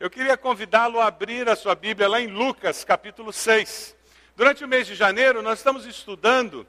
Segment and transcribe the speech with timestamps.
[0.00, 3.94] Eu queria convidá-lo a abrir a sua Bíblia lá em Lucas, capítulo 6.
[4.34, 6.66] Durante o mês de janeiro, nós estamos estudando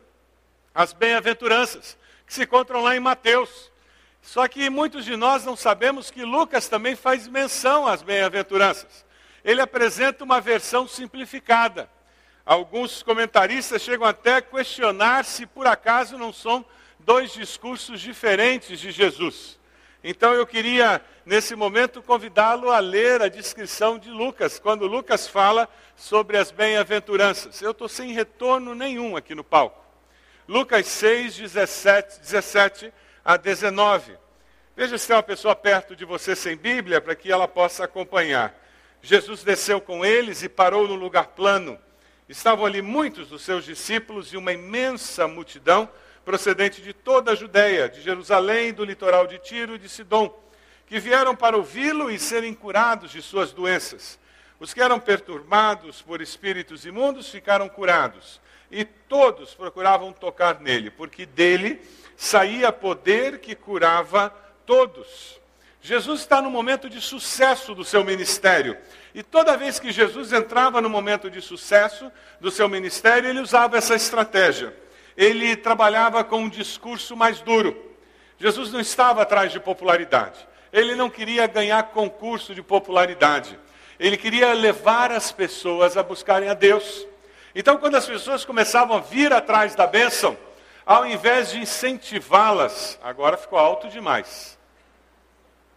[0.75, 3.71] as bem-aventuranças, que se encontram lá em Mateus.
[4.21, 9.03] Só que muitos de nós não sabemos que Lucas também faz menção às bem-aventuranças.
[9.43, 11.89] Ele apresenta uma versão simplificada.
[12.45, 16.63] Alguns comentaristas chegam até a questionar se por acaso não são
[16.99, 19.59] dois discursos diferentes de Jesus.
[20.07, 25.67] Então eu queria, nesse momento, convidá-lo a ler a descrição de Lucas, quando Lucas fala
[25.95, 27.59] sobre as bem-aventuranças.
[27.59, 29.83] Eu estou sem retorno nenhum aqui no palco.
[30.47, 32.93] Lucas 6, 17, 17
[33.25, 34.15] a 19.
[34.75, 38.53] Veja se tem uma pessoa perto de você sem Bíblia, para que ela possa acompanhar.
[39.01, 41.79] Jesus desceu com eles e parou no lugar plano.
[42.29, 45.89] Estavam ali muitos dos seus discípulos e uma imensa multidão
[46.25, 50.35] procedente de toda a Judéia, de Jerusalém, do litoral de Tiro e de Sidom,
[50.87, 54.19] que vieram para ouvi-lo e serem curados de suas doenças.
[54.59, 58.41] Os que eram perturbados por espíritos imundos ficaram curados,
[58.71, 61.79] e todos procuravam tocar nele, porque dele
[62.17, 64.33] saía poder que curava
[64.65, 65.39] todos.
[65.81, 68.75] Jesus está no momento de sucesso do seu ministério.
[69.13, 72.11] E toda vez que Jesus entrava no momento de sucesso
[72.41, 74.75] do seu ministério, ele usava essa estratégia.
[75.17, 77.75] Ele trabalhava com um discurso mais duro.
[78.37, 80.47] Jesus não estava atrás de popularidade.
[80.71, 83.57] Ele não queria ganhar concurso de popularidade.
[83.99, 87.07] Ele queria levar as pessoas a buscarem a Deus.
[87.53, 90.37] Então, quando as pessoas começavam a vir atrás da bênção,
[90.85, 94.57] ao invés de incentivá-las, agora ficou alto demais.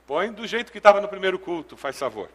[0.06, 2.28] Põe do jeito que estava no primeiro culto, faz favor.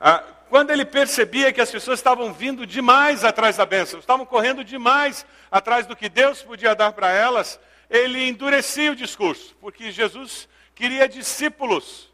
[0.00, 4.64] Ah, quando ele percebia que as pessoas estavam vindo demais atrás da bênção, estavam correndo
[4.64, 7.60] demais atrás do que Deus podia dar para elas,
[7.90, 12.10] ele endurecia o discurso, porque Jesus queria discípulos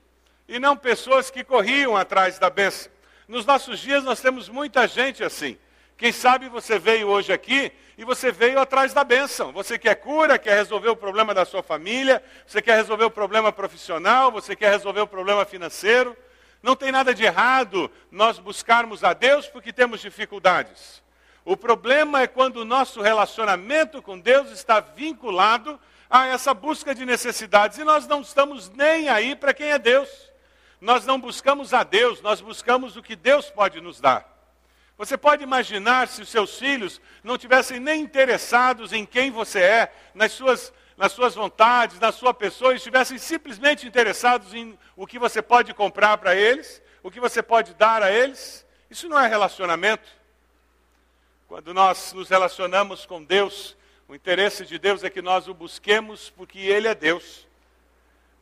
[0.49, 2.91] e não pessoas que corriam atrás da bênção.
[3.29, 5.57] Nos nossos dias nós temos muita gente assim.
[5.97, 9.53] Quem sabe você veio hoje aqui e você veio atrás da bênção.
[9.53, 13.53] Você quer cura, quer resolver o problema da sua família, você quer resolver o problema
[13.53, 16.17] profissional, você quer resolver o problema financeiro.
[16.65, 21.03] Não tem nada de errado nós buscarmos a Deus porque temos dificuldades.
[21.45, 27.05] O problema é quando o nosso relacionamento com Deus está vinculado a essa busca de
[27.05, 30.09] necessidades e nós não estamos nem aí para quem é Deus.
[30.81, 34.27] Nós não buscamos a Deus, nós buscamos o que Deus pode nos dar.
[34.97, 39.93] Você pode imaginar se os seus filhos não tivessem nem interessados em quem você é,
[40.15, 45.19] nas suas nas suas vontades, na sua pessoa, e estivessem simplesmente interessados em o que
[45.19, 49.27] você pode comprar para eles, o que você pode dar a eles, isso não é
[49.27, 50.09] relacionamento.
[51.49, 53.77] Quando nós nos relacionamos com Deus,
[54.09, 57.47] o interesse de Deus é que nós o busquemos porque Ele é Deus.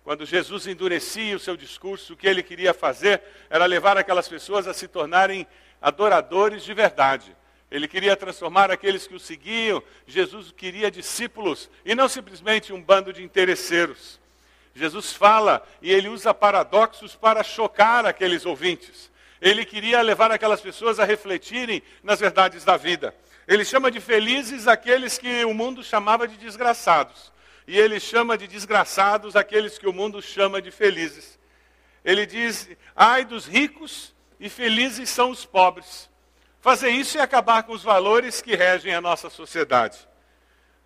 [0.04, 4.66] Quando Jesus endurecia o seu discurso, o que ele queria fazer era levar aquelas pessoas
[4.66, 5.46] a se tornarem
[5.80, 7.36] adoradores de verdade.
[7.72, 9.82] Ele queria transformar aqueles que o seguiam.
[10.06, 14.20] Jesus queria discípulos e não simplesmente um bando de interesseiros.
[14.74, 19.10] Jesus fala e ele usa paradoxos para chocar aqueles ouvintes.
[19.40, 23.14] Ele queria levar aquelas pessoas a refletirem nas verdades da vida.
[23.48, 27.32] Ele chama de felizes aqueles que o mundo chamava de desgraçados.
[27.66, 31.38] E ele chama de desgraçados aqueles que o mundo chama de felizes.
[32.04, 36.11] Ele diz: ai dos ricos e felizes são os pobres.
[36.62, 39.98] Fazer isso é acabar com os valores que regem a nossa sociedade.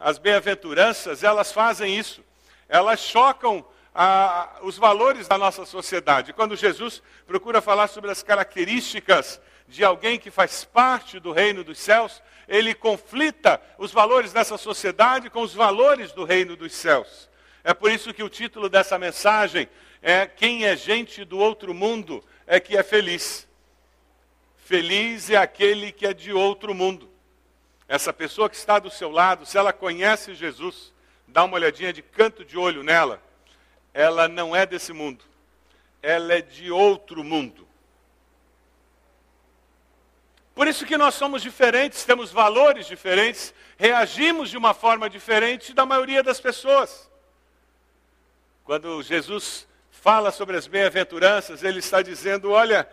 [0.00, 2.24] As bem-aventuranças, elas fazem isso.
[2.66, 3.62] Elas chocam
[3.94, 6.32] a, os valores da nossa sociedade.
[6.32, 9.38] Quando Jesus procura falar sobre as características
[9.68, 15.28] de alguém que faz parte do reino dos céus, ele conflita os valores dessa sociedade
[15.28, 17.28] com os valores do reino dos céus.
[17.62, 19.68] É por isso que o título dessa mensagem
[20.00, 23.46] é Quem é gente do outro mundo é que é feliz.
[24.66, 27.08] Feliz é aquele que é de outro mundo.
[27.86, 30.92] Essa pessoa que está do seu lado, se ela conhece Jesus,
[31.24, 33.22] dá uma olhadinha de canto de olho nela,
[33.94, 35.24] ela não é desse mundo.
[36.02, 37.64] Ela é de outro mundo.
[40.52, 45.86] Por isso que nós somos diferentes, temos valores diferentes, reagimos de uma forma diferente da
[45.86, 47.08] maioria das pessoas.
[48.64, 52.88] Quando Jesus fala sobre as bem-aventuranças, ele está dizendo: olha,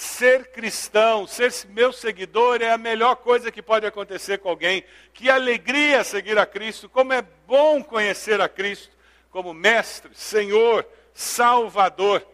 [0.00, 4.82] Ser cristão, ser meu seguidor é a melhor coisa que pode acontecer com alguém.
[5.12, 8.96] Que alegria seguir a Cristo, como é bom conhecer a Cristo
[9.30, 12.26] como mestre, Senhor, Salvador.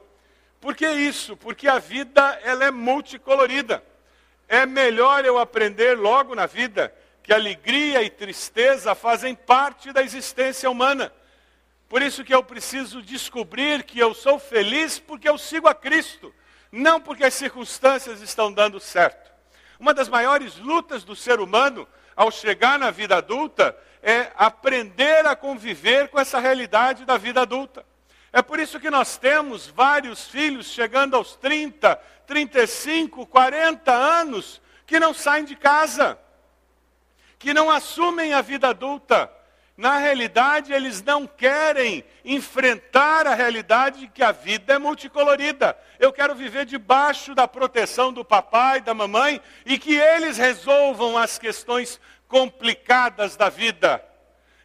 [0.61, 1.37] Por que isso?
[1.37, 3.83] Porque a vida ela é multicolorida.
[4.49, 10.71] É melhor eu aprender logo na vida que alegria e tristeza fazem parte da existência
[10.71, 11.13] humana.
[11.89, 16.33] Por isso que eu preciso descobrir que eu sou feliz porque eu sigo a Cristo
[16.71, 19.31] não porque as circunstâncias estão dando certo.
[19.79, 25.37] Uma das maiores lutas do ser humano ao chegar na vida adulta é aprender a
[25.37, 27.85] conviver com essa realidade da vida adulta.
[28.33, 31.97] É por isso que nós temos vários filhos chegando aos 30,
[32.27, 36.19] 35, 40 anos que não saem de casa,
[37.39, 39.31] que não assumem a vida adulta.
[39.77, 45.77] Na realidade, eles não querem enfrentar a realidade de que a vida é multicolorida.
[45.99, 51.39] Eu quero viver debaixo da proteção do papai, da mamãe e que eles resolvam as
[51.39, 54.03] questões complicadas da vida.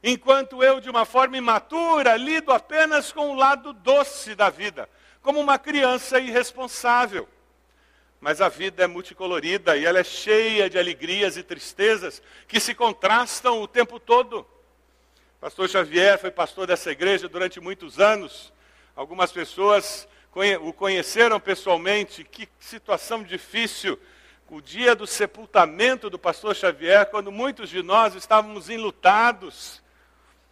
[0.01, 4.89] Enquanto eu, de uma forma imatura, lido apenas com o lado doce da vida,
[5.21, 7.27] como uma criança irresponsável.
[8.21, 12.73] Mas a vida é multicolorida e ela é cheia de alegrias e tristezas que se
[12.73, 14.47] contrastam o tempo todo.
[15.41, 18.53] Pastor Xavier foi pastor dessa igreja durante muitos anos.
[18.95, 20.07] Algumas pessoas
[20.61, 22.23] o conheceram pessoalmente.
[22.23, 23.97] Que situação difícil
[24.47, 29.81] o dia do sepultamento do pastor Xavier, quando muitos de nós estávamos enlutados.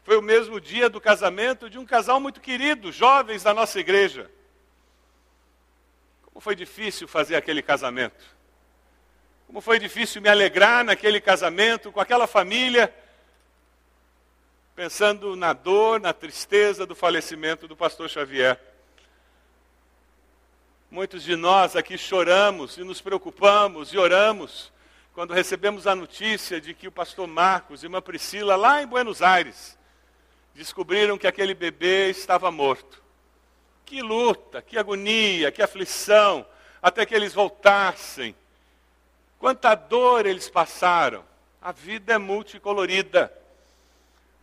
[0.04, 4.28] Foi o mesmo dia do casamento de um casal muito querido, jovens da nossa igreja.
[6.24, 8.26] Como foi difícil fazer aquele casamento.
[9.46, 12.92] Como foi difícil me alegrar naquele casamento, com aquela família,
[14.80, 18.58] pensando na dor, na tristeza do falecimento do pastor Xavier.
[20.90, 24.72] Muitos de nós aqui choramos e nos preocupamos e oramos
[25.14, 29.22] quando recebemos a notícia de que o pastor Marcos e uma Priscila, lá em Buenos
[29.22, 29.78] Aires,
[30.56, 33.04] descobriram que aquele bebê estava morto.
[33.84, 36.46] Que luta, que agonia, que aflição,
[36.82, 38.34] até que eles voltassem.
[39.40, 41.26] Quanta dor eles passaram.
[41.62, 43.39] A vida é multicolorida.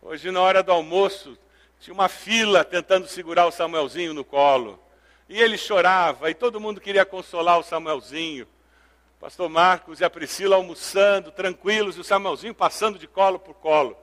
[0.09, 1.37] Hoje, na hora do almoço,
[1.81, 4.81] tinha uma fila tentando segurar o Samuelzinho no colo.
[5.27, 8.45] E ele chorava, e todo mundo queria consolar o Samuelzinho.
[9.17, 13.55] O pastor Marcos e a Priscila almoçando, tranquilos, e o Samuelzinho passando de colo por
[13.55, 13.97] colo.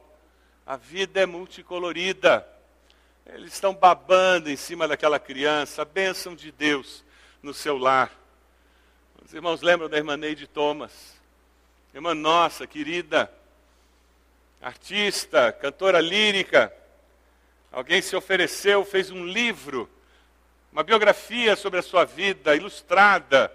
[0.66, 2.46] A vida é multicolorida.
[3.24, 7.02] Eles estão babando em cima daquela criança, a bênção de Deus
[7.42, 8.12] no seu lar.
[9.24, 11.18] Os irmãos lembram da irmã Neide Thomas?
[11.94, 13.32] Irmã nossa, querida,
[14.64, 16.72] artista, cantora lírica.
[17.70, 19.88] Alguém se ofereceu, fez um livro
[20.75, 23.49] uma biografia sobre a sua vida, ilustrada,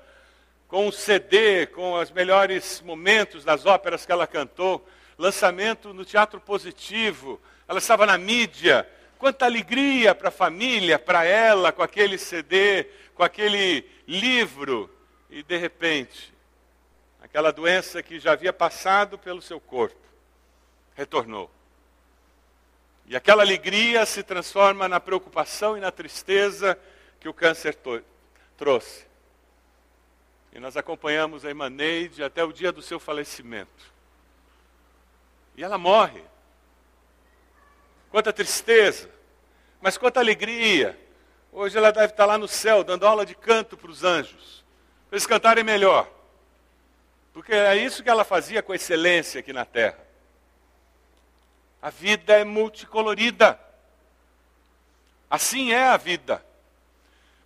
[0.70, 6.40] com um CD, com os melhores momentos das óperas que ela cantou, lançamento no Teatro
[6.40, 8.90] Positivo, ela estava na mídia.
[9.18, 14.90] Quanta alegria para a família, para ela, com aquele CD, com aquele livro.
[15.30, 16.34] E de repente,
[17.22, 20.09] aquela doença que já havia passado pelo seu corpo,
[21.00, 21.50] retornou.
[23.06, 26.78] E aquela alegria se transforma na preocupação e na tristeza
[27.22, 27.78] que o câncer
[28.58, 29.08] trouxe.
[30.52, 33.94] E nós acompanhamos a irmã Neide até o dia do seu falecimento.
[35.56, 36.22] E ela morre.
[38.12, 39.10] Quanta tristeza,
[39.80, 41.00] mas quanta alegria.
[41.52, 44.66] Hoje ela deve estar lá no céu, dando aula de canto para os anjos,
[45.08, 46.12] para eles cantarem melhor.
[47.32, 50.09] Porque é isso que ela fazia com excelência aqui na terra.
[51.82, 53.60] A vida é multicolorida.
[55.30, 56.44] Assim é a vida.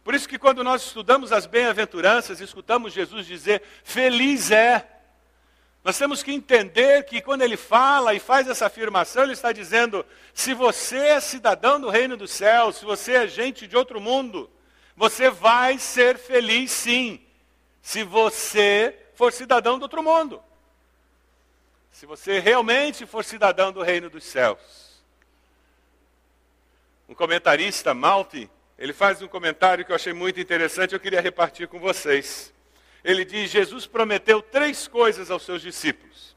[0.03, 4.89] Por isso que quando nós estudamos as bem-aventuranças, escutamos Jesus dizer: Feliz é.
[5.84, 10.05] Nós temos que entender que quando ele fala e faz essa afirmação, ele está dizendo:
[10.34, 14.50] se você é cidadão do reino dos céus, se você é gente de outro mundo,
[14.96, 17.22] você vai ser feliz sim,
[17.81, 20.41] se você for cidadão do outro mundo.
[21.93, 25.03] Se você realmente for cidadão do reino dos céus.
[27.07, 31.67] Um comentarista, Malte, ele faz um comentário que eu achei muito interessante, eu queria repartir
[31.67, 32.51] com vocês.
[33.03, 36.35] Ele diz: Jesus prometeu três coisas aos seus discípulos: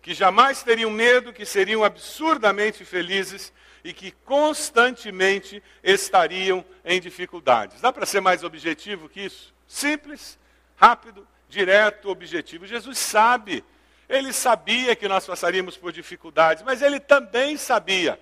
[0.00, 3.52] que jamais teriam medo, que seriam absurdamente felizes
[3.84, 7.82] e que constantemente estariam em dificuldades.
[7.82, 9.52] Dá para ser mais objetivo que isso?
[9.68, 10.38] Simples,
[10.76, 12.66] rápido, direto, objetivo.
[12.66, 13.62] Jesus sabe,
[14.14, 18.18] ele sabia que nós passaríamos por dificuldades, mas ele também sabia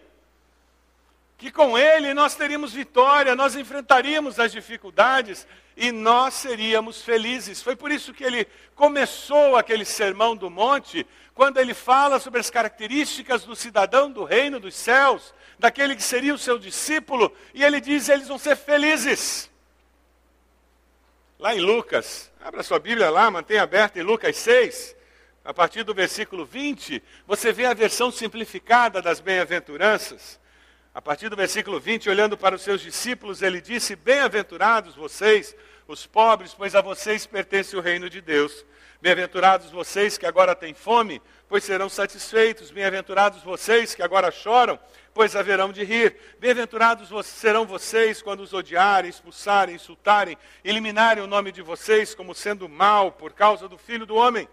[1.43, 5.45] que com Ele nós teríamos vitória, nós enfrentaríamos as dificuldades
[5.77, 7.61] e nós seríamos felizes.
[7.61, 8.47] Foi por isso que ele
[8.77, 14.61] começou aquele sermão do monte, quando ele fala sobre as características do cidadão do reino
[14.61, 19.51] dos céus, daquele que seria o seu discípulo, e ele diz: eles vão ser felizes.
[21.41, 24.95] Lá em Lucas, abra sua Bíblia lá, mantenha aberta em Lucas 6,
[25.45, 30.41] a partir do versículo 20, você vê a versão simplificada das bem-aventuranças.
[30.95, 35.57] A partir do versículo 20, olhando para os seus discípulos, ele disse: Bem-aventurados vocês,
[35.89, 38.65] os pobres, pois a vocês pertence o reino de Deus.
[39.01, 42.71] Bem-aventurados vocês que agora têm fome, pois serão satisfeitos.
[42.71, 44.79] Bem-aventurados vocês que agora choram,
[45.13, 46.15] pois haverão de rir.
[46.39, 52.69] Bem-aventurados serão vocês quando os odiarem, expulsarem, insultarem, eliminarem o nome de vocês como sendo
[52.69, 54.49] mal por causa do Filho do Homem.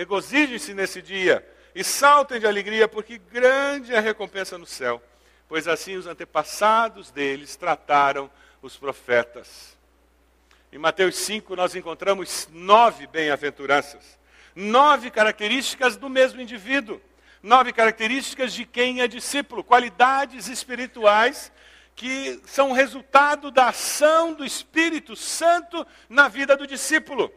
[0.00, 5.02] Regozijem-se nesse dia e saltem de alegria, porque grande é a recompensa no céu,
[5.46, 8.30] pois assim os antepassados deles trataram
[8.62, 9.76] os profetas.
[10.72, 14.18] Em Mateus 5, nós encontramos nove bem-aventuranças,
[14.54, 16.98] nove características do mesmo indivíduo,
[17.42, 21.52] nove características de quem é discípulo, qualidades espirituais
[21.94, 27.30] que são resultado da ação do Espírito Santo na vida do discípulo.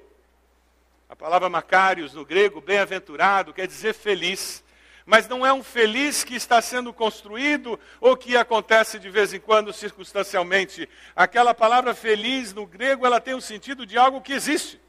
[1.14, 4.64] A palavra Macários no grego, bem-aventurado, quer dizer feliz.
[5.06, 9.40] Mas não é um feliz que está sendo construído ou que acontece de vez em
[9.40, 10.90] quando circunstancialmente.
[11.16, 14.82] Aquela palavra feliz no grego, ela tem o sentido de algo que existe,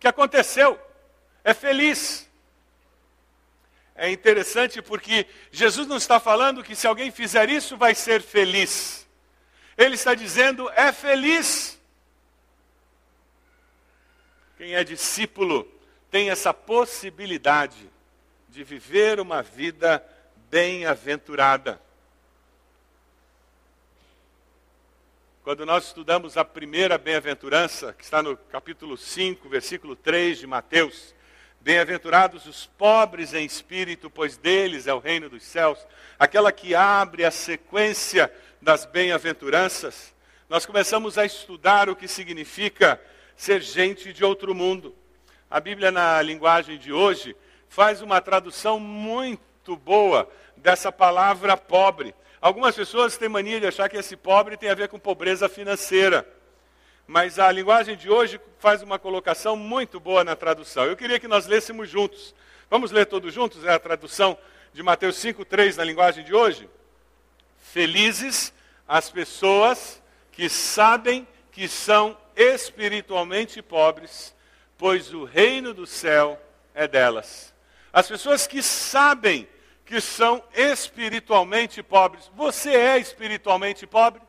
[0.00, 0.80] que aconteceu.
[1.44, 2.26] É feliz.
[3.94, 9.06] É interessante porque Jesus não está falando que se alguém fizer isso vai ser feliz.
[9.76, 11.78] Ele está dizendo é feliz.
[14.62, 15.66] Quem é discípulo
[16.08, 17.90] tem essa possibilidade
[18.48, 20.00] de viver uma vida
[20.52, 21.82] bem-aventurada.
[25.42, 31.12] Quando nós estudamos a primeira bem-aventurança, que está no capítulo 5, versículo 3 de Mateus,
[31.60, 35.84] Bem-aventurados os pobres em espírito, pois deles é o reino dos céus.
[36.16, 40.14] Aquela que abre a sequência das bem-aventuranças,
[40.48, 43.00] nós começamos a estudar o que significa
[43.42, 44.94] ser gente de outro mundo.
[45.50, 47.34] A Bíblia, na linguagem de hoje,
[47.68, 52.14] faz uma tradução muito boa dessa palavra pobre.
[52.40, 56.24] Algumas pessoas têm mania de achar que esse pobre tem a ver com pobreza financeira.
[57.04, 60.84] Mas a linguagem de hoje faz uma colocação muito boa na tradução.
[60.84, 62.32] Eu queria que nós lêssemos juntos.
[62.70, 63.64] Vamos ler todos juntos?
[63.64, 64.38] É a tradução
[64.72, 66.70] de Mateus 5,3 na linguagem de hoje?
[67.58, 68.54] Felizes
[68.86, 74.34] as pessoas que sabem que são espiritualmente pobres,
[74.78, 76.40] pois o reino do céu
[76.74, 77.52] é delas.
[77.92, 79.48] As pessoas que sabem
[79.84, 82.30] que são espiritualmente pobres.
[82.34, 84.22] Você é espiritualmente pobre?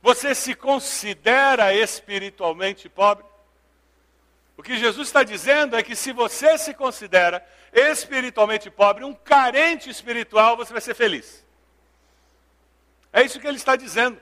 [0.00, 3.24] Você se considera espiritualmente pobre?
[4.56, 9.90] O que Jesus está dizendo é que se você se considera espiritualmente pobre, um carente
[9.90, 11.44] espiritual, você vai ser feliz.
[13.12, 14.20] É isso que ele está dizendo.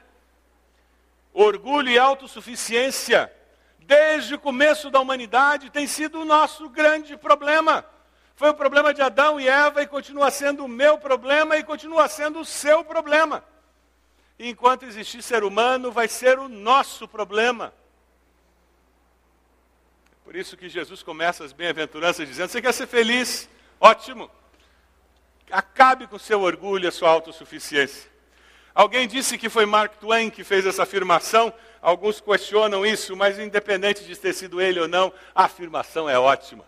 [1.40, 3.32] Orgulho e autossuficiência,
[3.78, 7.84] desde o começo da humanidade, tem sido o nosso grande problema.
[8.34, 12.08] Foi o problema de Adão e Eva e continua sendo o meu problema e continua
[12.08, 13.44] sendo o seu problema.
[14.36, 17.72] Enquanto existir ser humano, vai ser o nosso problema.
[20.24, 23.48] Por isso que Jesus começa as bem-aventuranças dizendo: Você quer ser feliz?
[23.80, 24.28] Ótimo.
[25.52, 28.17] Acabe com seu orgulho e a sua autossuficiência.
[28.78, 31.52] Alguém disse que foi Mark Twain que fez essa afirmação.
[31.82, 36.64] Alguns questionam isso, mas independente de ter sido ele ou não, a afirmação é ótima.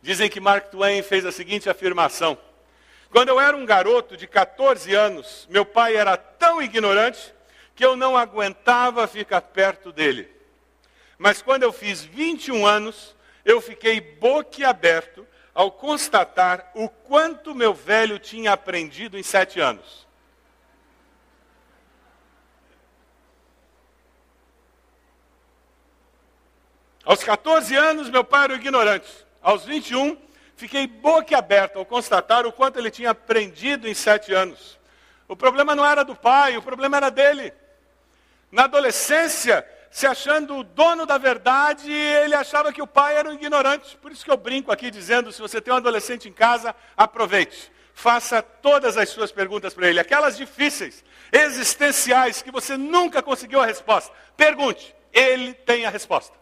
[0.00, 2.38] Dizem que Mark Twain fez a seguinte afirmação:
[3.10, 7.34] Quando eu era um garoto de 14 anos, meu pai era tão ignorante
[7.74, 10.30] que eu não aguentava ficar perto dele.
[11.18, 18.16] Mas quando eu fiz 21 anos, eu fiquei boquiaberto ao constatar o quanto meu velho
[18.20, 20.11] tinha aprendido em sete anos.
[27.04, 29.08] Aos 14 anos, meu pai era ignorante.
[29.42, 30.16] Aos 21,
[30.54, 34.78] fiquei boquiaberto ao constatar o quanto ele tinha aprendido em sete anos.
[35.26, 37.52] O problema não era do pai, o problema era dele.
[38.52, 43.34] Na adolescência, se achando o dono da verdade, ele achava que o pai era um
[43.34, 43.96] ignorante.
[43.96, 47.72] Por isso que eu brinco aqui dizendo: se você tem um adolescente em casa, aproveite.
[47.94, 53.66] Faça todas as suas perguntas para ele, aquelas difíceis, existenciais, que você nunca conseguiu a
[53.66, 54.14] resposta.
[54.36, 56.41] Pergunte, ele tem a resposta.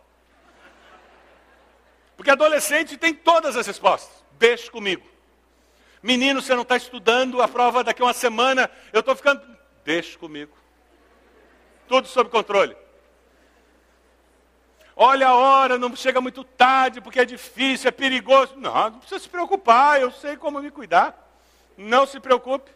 [2.21, 4.23] Porque adolescente tem todas as respostas.
[4.33, 5.09] Deixe comigo.
[6.03, 8.71] Menino, você não está estudando a prova daqui a uma semana.
[8.93, 9.41] Eu estou ficando.
[9.87, 10.55] Deixe comigo.
[11.89, 12.77] Tudo sob controle.
[14.95, 18.55] Olha a hora, não chega muito tarde, porque é difícil, é perigoso.
[18.55, 21.17] Não, não precisa se preocupar, eu sei como me cuidar.
[21.75, 22.71] Não se preocupe.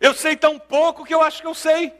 [0.00, 1.92] Eu sei tão pouco que eu acho que eu sei.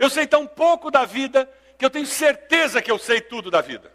[0.00, 1.48] Eu sei tão pouco da vida
[1.78, 3.94] que eu tenho certeza que eu sei tudo da vida.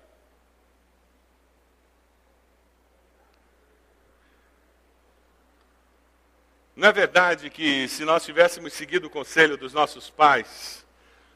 [6.75, 10.85] Não é verdade que se nós tivéssemos seguido o conselho dos nossos pais,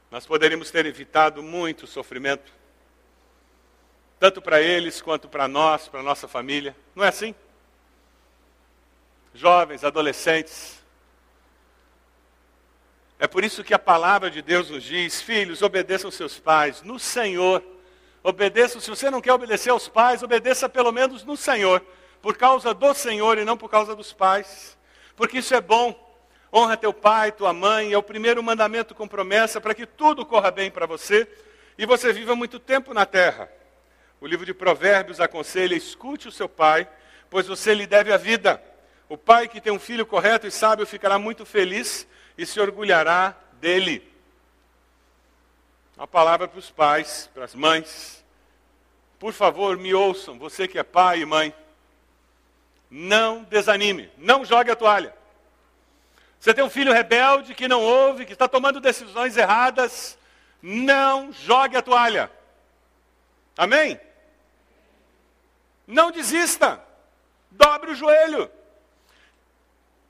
[0.09, 2.51] nós poderíamos ter evitado muito sofrimento?
[4.19, 6.75] Tanto para eles quanto para nós, para nossa família.
[6.95, 7.35] Não é assim?
[9.33, 10.83] Jovens, adolescentes.
[13.17, 16.99] É por isso que a palavra de Deus nos diz: filhos, obedeçam seus pais no
[16.99, 17.63] Senhor.
[18.21, 21.81] Obedeçam, se você não quer obedecer aos pais, obedeça pelo menos no Senhor,
[22.21, 24.77] por causa do Senhor e não por causa dos pais.
[25.15, 26.03] Porque isso é bom.
[26.51, 30.49] Honra teu pai, tua mãe, é o primeiro mandamento com promessa para que tudo corra
[30.51, 31.27] bem para você
[31.77, 33.49] e você viva muito tempo na terra.
[34.19, 36.87] O livro de Provérbios aconselha: escute o seu pai,
[37.29, 38.61] pois você lhe deve a vida.
[39.07, 42.07] O pai que tem um filho correto e sábio ficará muito feliz
[42.37, 44.11] e se orgulhará dele.
[45.95, 48.23] Uma palavra para os pais, para as mães.
[49.17, 51.53] Por favor, me ouçam, você que é pai e mãe.
[52.89, 55.15] Não desanime, não jogue a toalha.
[56.39, 60.17] Você tem um filho rebelde que não ouve, que está tomando decisões erradas,
[60.61, 62.31] não jogue a toalha.
[63.57, 63.99] Amém?
[65.87, 66.83] Não desista.
[67.49, 68.51] Dobre o joelho.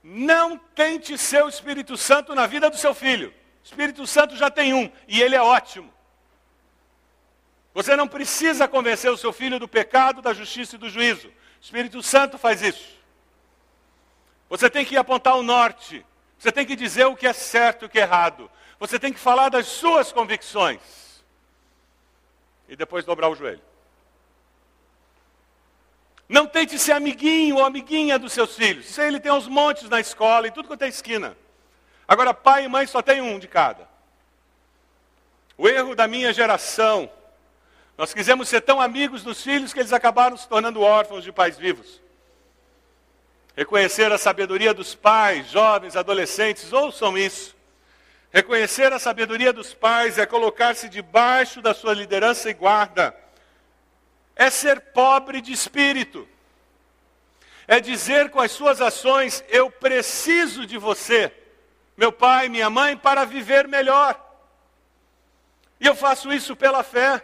[0.07, 3.29] Não tente ser o Espírito Santo na vida do seu filho.
[3.29, 5.91] O Espírito Santo já tem um e ele é ótimo.
[7.73, 11.29] Você não precisa convencer o seu filho do pecado, da justiça e do juízo.
[11.29, 12.99] O Espírito Santo faz isso.
[14.47, 16.05] Você tem que apontar o norte.
[16.37, 18.47] Você tem que dizer o que é certo e o que é errado.
[18.77, 21.23] Você tem que falar das suas convicções.
[22.69, 23.63] E depois dobrar o joelho.
[26.27, 28.97] Não tente ser amiguinho ou amiguinha dos seus filhos.
[28.97, 31.37] Aí ele tem uns montes na escola, e tudo quanto é esquina.
[32.07, 33.87] Agora, pai e mãe só tem um de cada.
[35.57, 37.09] O erro da minha geração,
[37.97, 41.57] nós quisemos ser tão amigos dos filhos que eles acabaram se tornando órfãos de pais
[41.57, 42.01] vivos.
[43.55, 47.55] Reconhecer a sabedoria dos pais, jovens, adolescentes, ouçam isso.
[48.33, 53.15] Reconhecer a sabedoria dos pais é colocar-se debaixo da sua liderança e guarda
[54.35, 56.27] é ser pobre de espírito.
[57.67, 61.31] É dizer com as suas ações: eu preciso de você,
[61.95, 64.21] meu pai, minha mãe, para viver melhor.
[65.79, 67.23] E eu faço isso pela fé,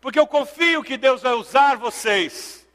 [0.00, 2.66] porque eu confio que Deus vai usar vocês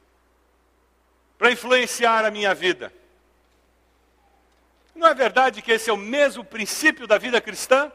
[1.37, 2.91] para influenciar a minha vida.
[4.95, 7.91] Não é verdade que esse é o mesmo princípio da vida cristã?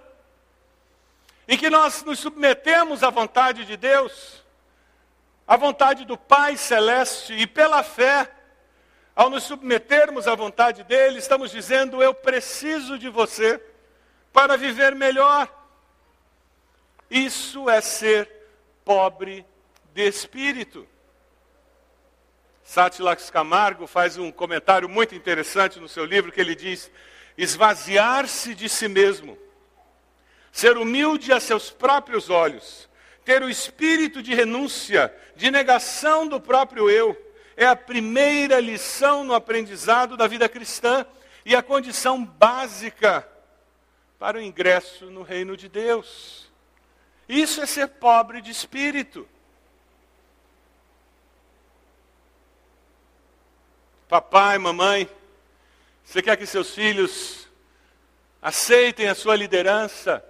[1.49, 4.42] Em que nós nos submetemos à vontade de Deus?
[5.53, 8.27] A vontade do Pai Celeste e pela fé,
[9.15, 13.63] ao nos submetermos à vontade dele, estamos dizendo: Eu preciso de você
[14.33, 15.47] para viver melhor.
[17.11, 18.31] Isso é ser
[18.83, 19.45] pobre
[19.93, 20.89] de espírito.
[22.65, 26.91] Satilax Camargo faz um comentário muito interessante no seu livro que ele diz:
[27.37, 29.37] esvaziar-se de si mesmo,
[30.51, 32.89] ser humilde a seus próprios olhos,
[33.25, 37.17] ter o espírito de renúncia, de negação do próprio eu,
[37.57, 41.07] é a primeira lição no aprendizado da vida cristã
[41.45, 43.29] e a condição básica
[44.19, 46.51] para o ingresso no reino de Deus.
[47.29, 49.29] Isso é ser pobre de espírito.
[54.09, 55.09] Papai, mamãe,
[56.05, 57.49] você quer que seus filhos
[58.41, 60.23] aceitem a sua liderança?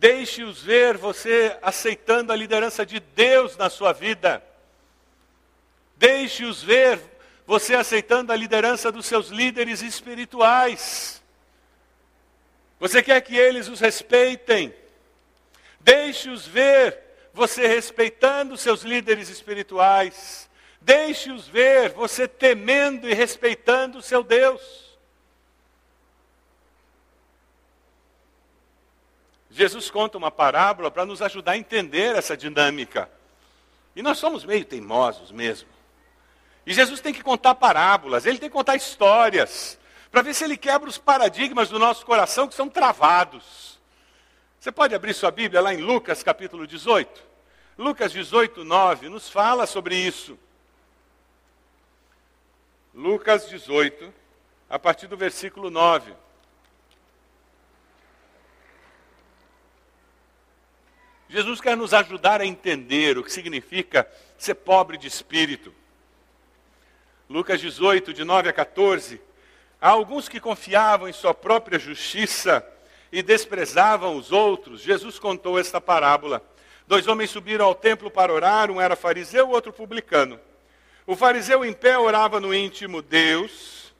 [0.00, 4.42] Deixe-os ver você aceitando a liderança de Deus na sua vida.
[5.94, 6.98] Deixe-os ver
[7.46, 11.22] você aceitando a liderança dos seus líderes espirituais.
[12.78, 14.74] Você quer que eles os respeitem?
[15.78, 16.98] Deixe-os ver
[17.34, 20.48] você respeitando seus líderes espirituais.
[20.80, 24.89] Deixe-os ver você temendo e respeitando o seu Deus.
[29.50, 33.10] Jesus conta uma parábola para nos ajudar a entender essa dinâmica.
[33.96, 35.68] E nós somos meio teimosos mesmo.
[36.64, 39.78] E Jesus tem que contar parábolas, ele tem que contar histórias,
[40.10, 43.78] para ver se ele quebra os paradigmas do nosso coração que são travados.
[44.60, 47.30] Você pode abrir sua Bíblia lá em Lucas capítulo 18?
[47.78, 50.38] Lucas 18, 9 nos fala sobre isso.
[52.94, 54.12] Lucas 18,
[54.68, 56.12] a partir do versículo 9.
[61.30, 64.04] Jesus quer nos ajudar a entender o que significa
[64.36, 65.72] ser pobre de espírito.
[67.28, 69.20] Lucas 18, de 9 a 14.
[69.80, 72.66] Há alguns que confiavam em sua própria justiça
[73.12, 74.80] e desprezavam os outros.
[74.80, 76.44] Jesus contou esta parábola.
[76.88, 80.40] Dois homens subiram ao templo para orar, um era fariseu, o outro publicano.
[81.06, 83.94] O fariseu em pé orava no íntimo: Deus,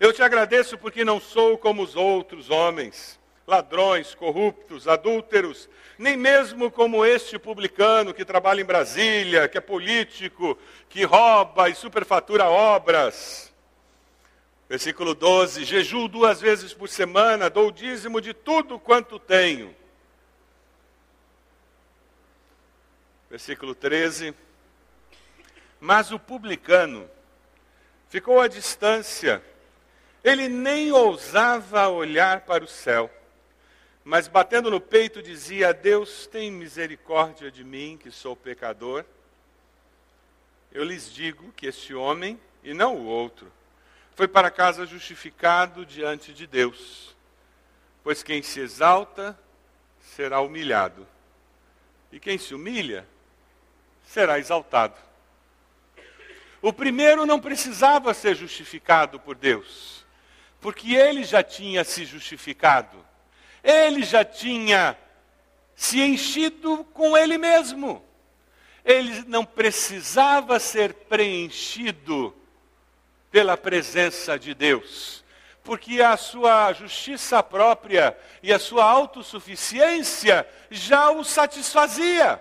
[0.00, 6.70] Eu te agradeço porque não sou como os outros homens, ladrões, corruptos, adúlteros, nem mesmo
[6.70, 10.56] como este publicano que trabalha em Brasília, que é político,
[10.88, 13.52] que rouba e superfatura obras.
[14.68, 19.74] Versículo 12: Jejuo duas vezes por semana, dou o dízimo de tudo quanto tenho.
[23.28, 24.34] Versículo 13:
[25.80, 27.10] Mas o publicano
[28.08, 29.42] ficou à distância,
[30.22, 33.10] ele nem ousava olhar para o céu
[34.04, 39.04] mas batendo no peito dizia: Deus tem misericórdia de mim, que sou pecador.
[40.72, 43.52] Eu lhes digo que este homem, e não o outro,
[44.14, 47.14] foi para casa justificado diante de Deus.
[48.02, 49.38] Pois quem se exalta
[50.00, 51.06] será humilhado,
[52.10, 53.06] e quem se humilha
[54.04, 54.96] será exaltado.
[56.60, 60.04] O primeiro não precisava ser justificado por Deus,
[60.60, 63.11] porque ele já tinha se justificado.
[63.62, 64.96] Ele já tinha
[65.74, 68.04] se enchido com ele mesmo.
[68.84, 72.34] Ele não precisava ser preenchido
[73.30, 75.24] pela presença de Deus,
[75.64, 82.40] porque a sua justiça própria e a sua autossuficiência já o satisfazia.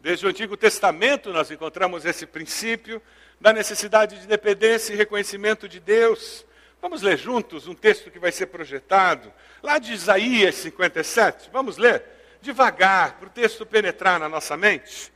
[0.00, 3.00] Desde o Antigo Testamento nós encontramos esse princípio
[3.40, 6.44] da necessidade de dependência e reconhecimento de Deus.
[6.84, 11.48] Vamos ler juntos um texto que vai ser projetado, lá de Isaías 57.
[11.50, 12.04] Vamos ler
[12.42, 15.10] devagar, para o texto penetrar na nossa mente.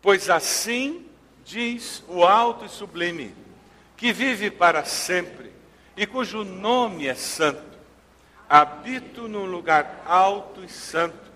[0.00, 1.08] Pois assim
[1.44, 3.34] diz o alto e sublime,
[3.96, 5.50] que vive para sempre
[5.96, 7.76] e cujo nome é santo.
[8.48, 11.32] Habito num lugar alto e santo,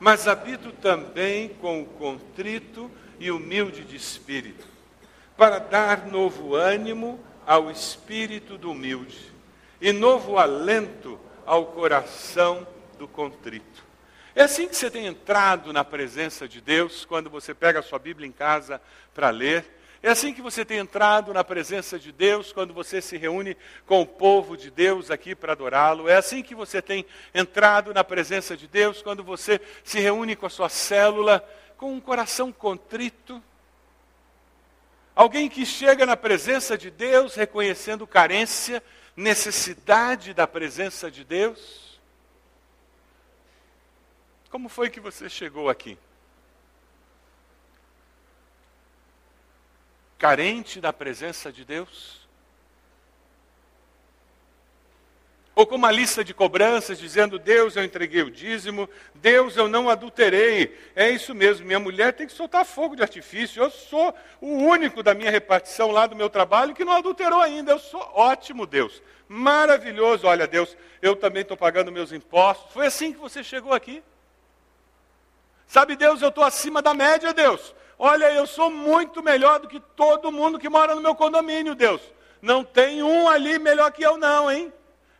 [0.00, 4.66] mas habito também com o contrito e humilde de espírito,
[5.36, 9.32] para dar novo ânimo ao espírito do humilde
[9.80, 12.66] e novo alento ao coração
[12.98, 13.84] do contrito.
[14.34, 17.98] É assim que você tem entrado na presença de Deus quando você pega a sua
[17.98, 18.80] Bíblia em casa
[19.12, 19.64] para ler.
[20.02, 24.00] É assim que você tem entrado na presença de Deus quando você se reúne com
[24.00, 26.08] o povo de Deus aqui para adorá-lo.
[26.08, 30.46] É assim que você tem entrado na presença de Deus quando você se reúne com
[30.46, 31.46] a sua célula
[31.82, 33.42] com um coração contrito,
[35.14, 38.82] Alguém que chega na presença de Deus reconhecendo carência,
[39.14, 42.00] necessidade da presença de Deus.
[44.50, 45.98] Como foi que você chegou aqui?
[50.18, 52.21] Carente da presença de Deus?
[55.62, 59.88] Ou com uma lista de cobranças dizendo: Deus, eu entreguei o dízimo, Deus, eu não
[59.88, 60.76] adulterei.
[60.92, 63.62] É isso mesmo, minha mulher tem que soltar fogo de artifício.
[63.62, 67.70] Eu sou o único da minha repartição lá do meu trabalho que não adulterou ainda.
[67.70, 69.00] Eu sou ótimo, Deus.
[69.28, 70.26] Maravilhoso.
[70.26, 72.72] Olha, Deus, eu também estou pagando meus impostos.
[72.72, 74.02] Foi assim que você chegou aqui.
[75.68, 77.72] Sabe, Deus, eu estou acima da média, Deus.
[77.96, 82.00] Olha, eu sou muito melhor do que todo mundo que mora no meu condomínio, Deus.
[82.40, 84.72] Não tem um ali melhor que eu, não, hein?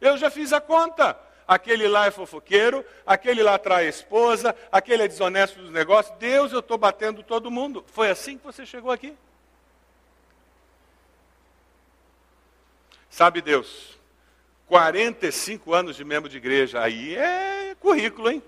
[0.03, 1.17] Eu já fiz a conta.
[1.47, 6.17] Aquele lá é fofoqueiro, aquele lá trai a esposa, aquele é desonesto dos negócios.
[6.19, 7.85] Deus, eu estou batendo todo mundo.
[7.87, 9.17] Foi assim que você chegou aqui?
[13.09, 13.99] Sabe Deus,
[14.67, 18.43] 45 anos de membro de igreja, aí é currículo, hein?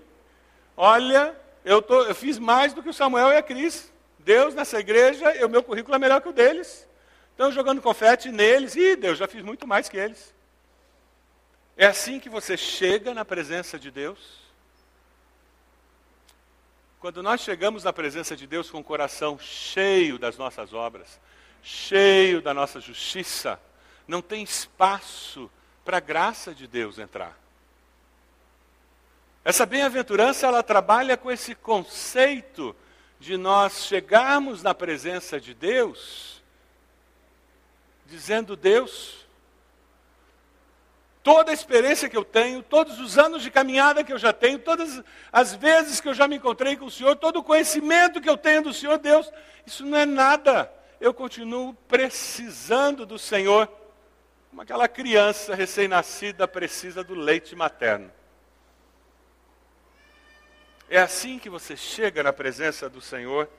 [0.75, 3.93] Olha, eu, tô, eu fiz mais do que o Samuel e a Cris.
[4.19, 6.85] Deus, nessa igreja, o meu currículo é melhor que o deles.
[7.31, 8.75] Estão jogando confete neles.
[8.75, 10.34] e Deus, já fiz muito mais que eles.
[11.77, 14.45] É assim que você chega na presença de Deus?
[16.99, 21.19] Quando nós chegamos na presença de Deus com o coração cheio das nossas obras,
[21.61, 23.59] cheio da nossa justiça,
[24.07, 25.51] não tem espaço
[25.83, 27.37] para a graça de Deus entrar.
[29.43, 32.75] Essa bem-aventurança, ela trabalha com esse conceito
[33.19, 36.41] de nós chegarmos na presença de Deus,
[38.07, 39.24] dizendo: Deus,
[41.25, 44.59] toda a experiência que eu tenho, todos os anos de caminhada que eu já tenho,
[44.59, 45.01] todas
[45.33, 48.37] as vezes que eu já me encontrei com o Senhor, todo o conhecimento que eu
[48.37, 49.31] tenho do Senhor, Deus,
[49.65, 50.71] isso não é nada.
[51.01, 53.67] Eu continuo precisando do Senhor,
[54.51, 58.11] como aquela criança recém-nascida precisa do leite materno.
[60.87, 63.49] É assim que você chega na presença do Senhor.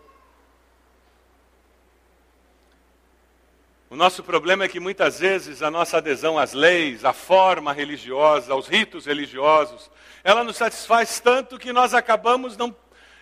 [3.88, 8.53] O nosso problema é que muitas vezes a nossa adesão às leis, à forma religiosa,
[8.53, 9.88] aos ritos religiosos,
[10.25, 12.75] ela nos satisfaz tanto que nós acabamos não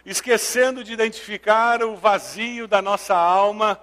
[0.06, 3.78] esquecendo de identificar o vazio da nossa alma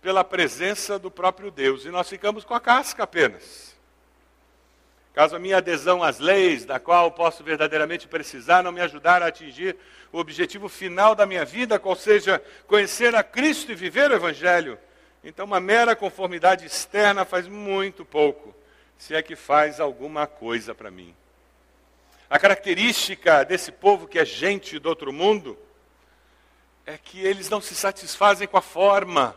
[0.00, 3.76] pela presença do próprio Deus e nós ficamos com a casca apenas.
[5.12, 9.26] Caso a minha adesão às leis, da qual posso verdadeiramente precisar, não me ajudar a
[9.26, 9.76] atingir
[10.10, 14.78] o objetivo final da minha vida, qual seja conhecer a Cristo e viver o Evangelho,
[15.28, 18.54] então uma mera conformidade externa faz muito pouco,
[18.96, 21.14] se é que faz alguma coisa para mim.
[22.30, 25.58] A característica desse povo que é gente do outro mundo
[26.86, 29.36] é que eles não se satisfazem com a forma.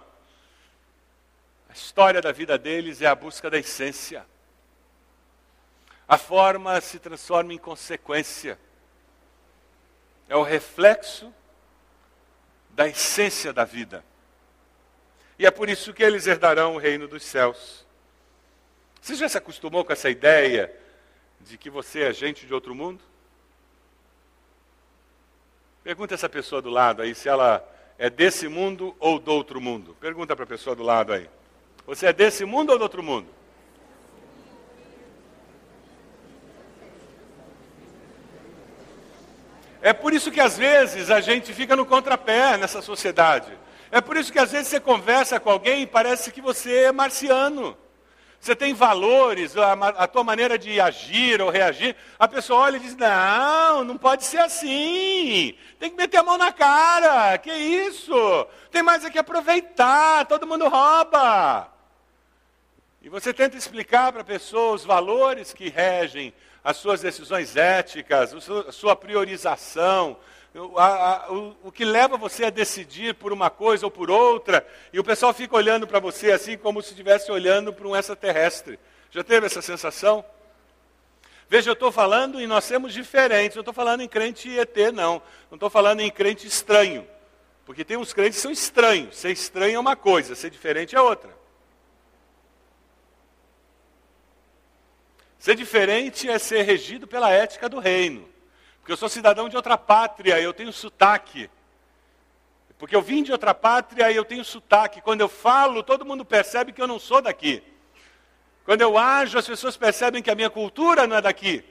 [1.70, 4.26] A história da vida deles é a busca da essência.
[6.08, 8.58] A forma se transforma em consequência.
[10.30, 11.34] É o reflexo
[12.70, 14.06] da essência da vida.
[15.42, 17.84] E é por isso que eles herdarão o reino dos céus.
[19.02, 20.72] Você já se acostumou com essa ideia
[21.40, 23.04] de que você é gente de outro mundo?
[25.84, 29.98] Pergunta essa pessoa do lado aí se ela é desse mundo ou do outro mundo.
[30.00, 31.28] Pergunta para a pessoa do lado aí.
[31.88, 33.28] Você é desse mundo ou do outro mundo?
[39.82, 43.52] É por isso que às vezes a gente fica no contrapé nessa sociedade.
[43.92, 46.92] É por isso que às vezes você conversa com alguém e parece que você é
[46.92, 47.78] marciano.
[48.40, 51.96] Você tem valores, a, a, tua maneira de agir ou reagir.
[52.18, 55.56] A pessoa olha e diz: Não, não pode ser assim.
[55.78, 57.38] Tem que meter a mão na cara.
[57.38, 58.48] Que isso?
[58.72, 60.26] Tem mais é que aproveitar.
[60.26, 61.72] Todo mundo rouba.
[63.04, 68.34] E você tenta explicar para a pessoa os valores que regem as suas decisões éticas,
[68.68, 70.18] a sua priorização,
[70.76, 74.66] a, a, o, o, que leva você a decidir por uma coisa ou por outra,
[74.92, 78.78] e o pessoal fica olhando para você assim como se estivesse olhando para um extraterrestre.
[79.10, 80.24] Já teve essa sensação?
[81.48, 85.22] Veja, eu estou falando e nós temos diferentes, não estou falando em crente ET, não.
[85.50, 87.08] Não estou falando em crente estranho.
[87.66, 89.18] Porque tem uns crentes que são estranhos.
[89.18, 91.30] Ser estranho é uma coisa, ser diferente é outra.
[95.40, 98.31] Ser diferente é ser regido pela ética do reino.
[98.82, 101.50] Porque eu sou cidadão de outra pátria, eu tenho sotaque.
[102.78, 105.02] Porque eu vim de outra pátria e eu tenho sotaque.
[105.02, 107.64] Quando eu falo, todo mundo percebe que eu não sou daqui.
[108.66, 111.64] Quando eu ajo, as pessoas percebem que a minha cultura não é daqui.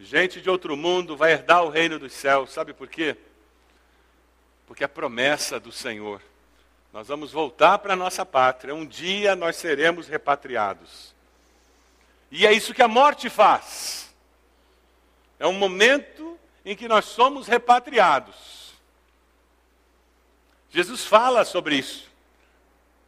[0.00, 2.52] Gente de outro mundo vai herdar o reino dos céus.
[2.52, 3.16] Sabe por quê?
[4.66, 6.20] Porque é promessa do Senhor.
[6.92, 8.74] Nós vamos voltar para a nossa pátria.
[8.74, 11.14] Um dia nós seremos repatriados.
[12.28, 14.05] E é isso que a morte faz.
[15.38, 18.74] É um momento em que nós somos repatriados.
[20.70, 22.10] Jesus fala sobre isso.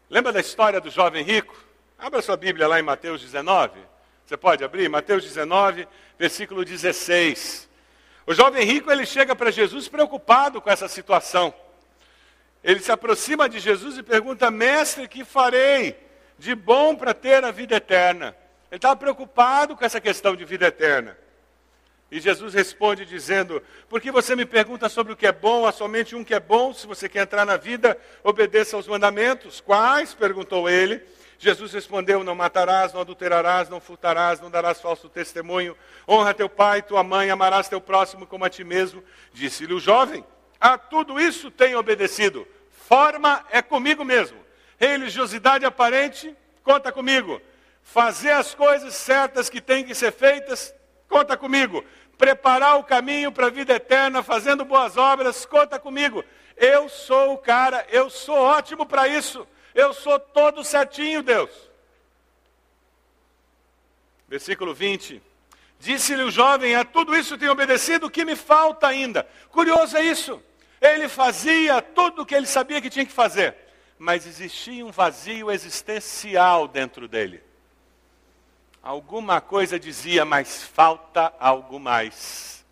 [0.08, 1.56] Lembra da história do jovem rico?
[1.98, 3.80] Abra sua Bíblia lá em Mateus 19.
[4.24, 4.88] Você pode abrir?
[4.88, 5.88] Mateus 19,
[6.18, 7.68] versículo 16.
[8.26, 11.52] O jovem rico ele chega para Jesus preocupado com essa situação.
[12.62, 15.98] Ele se aproxima de Jesus e pergunta: Mestre, que farei
[16.38, 18.36] de bom para ter a vida eterna?
[18.70, 21.18] Ele estava preocupado com essa questão de vida eterna.
[22.10, 25.66] E Jesus responde dizendo: Por que você me pergunta sobre o que é bom?
[25.66, 26.72] Há somente um que é bom.
[26.72, 29.60] Se você quer entrar na vida, obedeça aos mandamentos.
[29.60, 30.14] Quais?
[30.14, 31.02] perguntou ele.
[31.38, 35.76] Jesus respondeu: Não matarás, não adulterarás, não furtarás, não darás falso testemunho.
[36.08, 39.04] Honra teu pai e tua mãe, amarás teu próximo como a ti mesmo.
[39.32, 40.24] Disse-lhe o jovem:
[40.58, 42.46] A tudo isso tenho obedecido.
[42.70, 44.38] Forma é comigo mesmo.
[44.78, 47.38] Religiosidade aparente, conta comigo.
[47.82, 50.74] Fazer as coisas certas que têm que ser feitas,
[51.08, 51.84] conta comigo.
[52.16, 56.24] Preparar o caminho para a vida eterna, fazendo boas obras, conta comigo.
[56.56, 59.46] Eu sou o cara, eu sou ótimo para isso.
[59.74, 61.50] Eu sou todo certinho, Deus.
[64.28, 65.22] Versículo 20.
[65.78, 69.26] Disse-lhe o jovem: A tudo isso tenho obedecido, o que me falta ainda?
[69.50, 70.42] Curioso é isso.
[70.80, 73.56] Ele fazia tudo o que ele sabia que tinha que fazer,
[73.98, 77.42] mas existia um vazio existencial dentro dele.
[78.82, 82.64] Alguma coisa dizia, mas falta algo mais.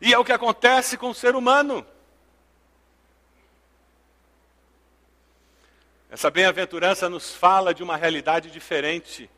[0.00, 1.86] E é o que acontece com o ser humano.
[6.10, 9.30] Essa bem-aventurança nos fala de uma realidade diferente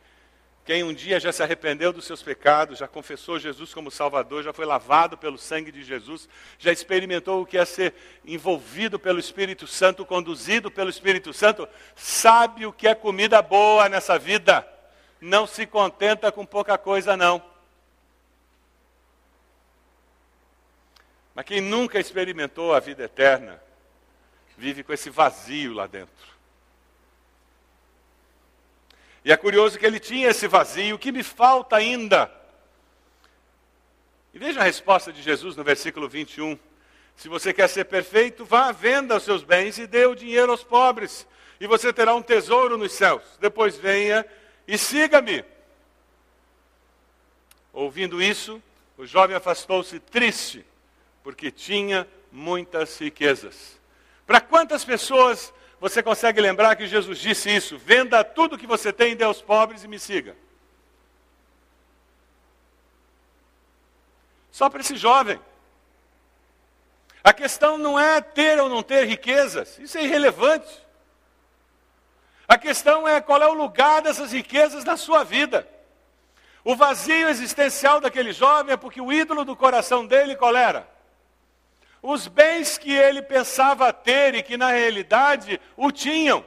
[0.64, 4.52] quem um dia já se arrependeu dos seus pecados, já confessou Jesus como Salvador, já
[4.52, 6.26] foi lavado pelo sangue de Jesus,
[6.58, 7.92] já experimentou o que é ser
[8.24, 14.18] envolvido pelo Espírito Santo, conduzido pelo Espírito Santo, sabe o que é comida boa nessa
[14.18, 14.66] vida.
[15.20, 17.42] Não se contenta com pouca coisa, não.
[21.34, 23.60] Mas quem nunca experimentou a vida eterna,
[24.56, 26.34] vive com esse vazio lá dentro.
[29.24, 32.30] E é curioso que ele tinha esse vazio, o que me falta ainda?
[34.34, 36.58] E veja a resposta de Jesus no versículo 21.
[37.16, 40.62] Se você quer ser perfeito, vá, venda os seus bens e dê o dinheiro aos
[40.62, 41.26] pobres,
[41.58, 43.22] e você terá um tesouro nos céus.
[43.40, 44.26] Depois venha
[44.66, 45.44] e siga-me.
[47.72, 48.62] Ouvindo isso,
[48.96, 50.64] o jovem afastou-se triste,
[51.22, 53.80] porque tinha muitas riquezas.
[54.26, 57.76] Para quantas pessoas você consegue lembrar que Jesus disse isso?
[57.76, 60.36] Venda tudo que você tem, dê aos pobres e me siga.
[64.50, 65.40] Só para esse jovem.
[67.24, 70.83] A questão não é ter ou não ter riquezas, isso é irrelevante.
[72.46, 75.66] A questão é qual é o lugar dessas riquezas na sua vida.
[76.62, 80.88] O vazio existencial daquele jovem é porque o ídolo do coração dele qual era?
[82.02, 86.44] Os bens que ele pensava ter e que na realidade o tinham.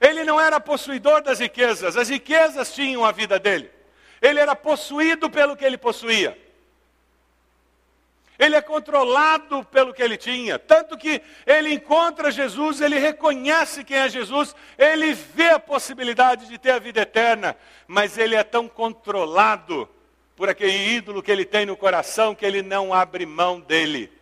[0.00, 3.70] Ele não era possuidor das riquezas, as riquezas tinham a vida dele.
[4.20, 6.36] Ele era possuído pelo que ele possuía.
[8.38, 10.58] Ele é controlado pelo que ele tinha.
[10.58, 16.56] Tanto que ele encontra Jesus, ele reconhece quem é Jesus, ele vê a possibilidade de
[16.56, 19.88] ter a vida eterna, mas ele é tão controlado
[20.36, 24.12] por aquele ídolo que ele tem no coração que ele não abre mão dele.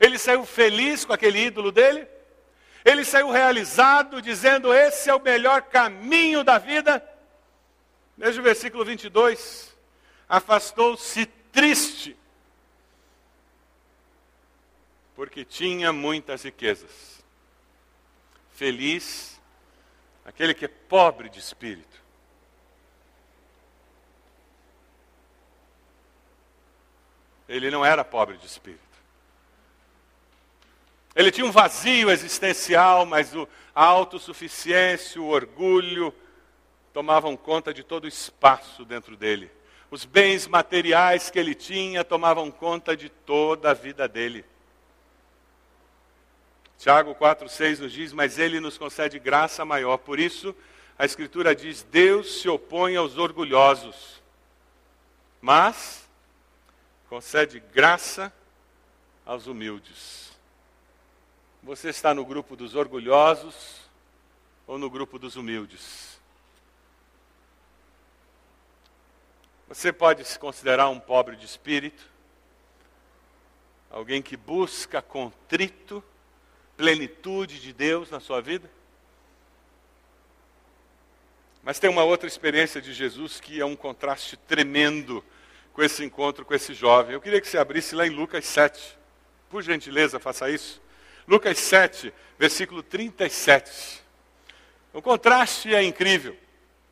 [0.00, 2.08] Ele saiu feliz com aquele ídolo dele,
[2.84, 7.00] ele saiu realizado, dizendo: Esse é o melhor caminho da vida.
[8.18, 9.72] Veja o versículo 22.
[10.28, 12.16] Afastou-se triste
[15.22, 17.22] porque tinha muitas riquezas.
[18.50, 19.40] Feliz
[20.24, 22.02] aquele que é pobre de espírito.
[27.48, 28.82] Ele não era pobre de espírito.
[31.14, 36.12] Ele tinha um vazio existencial, mas o, a autossuficiência, o orgulho
[36.92, 39.52] tomavam conta de todo o espaço dentro dele.
[39.88, 44.44] Os bens materiais que ele tinha tomavam conta de toda a vida dele.
[46.82, 49.98] Tiago 4,6 nos diz, mas ele nos concede graça maior.
[49.98, 50.52] Por isso,
[50.98, 54.20] a Escritura diz: Deus se opõe aos orgulhosos,
[55.40, 56.08] mas
[57.08, 58.32] concede graça
[59.24, 60.32] aos humildes.
[61.62, 63.88] Você está no grupo dos orgulhosos
[64.66, 66.20] ou no grupo dos humildes?
[69.68, 72.02] Você pode se considerar um pobre de espírito,
[73.88, 76.02] alguém que busca contrito
[76.82, 78.68] plenitude de Deus na sua vida?
[81.62, 85.24] Mas tem uma outra experiência de Jesus que é um contraste tremendo
[85.72, 87.14] com esse encontro com esse jovem.
[87.14, 88.98] Eu queria que você abrisse lá em Lucas 7.
[89.48, 90.82] Por gentileza, faça isso.
[91.24, 94.02] Lucas 7, versículo 37.
[94.92, 96.36] O contraste é incrível.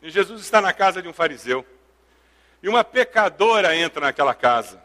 [0.04, 1.66] Jesus está na casa de um fariseu.
[2.62, 4.80] E uma pecadora entra naquela casa.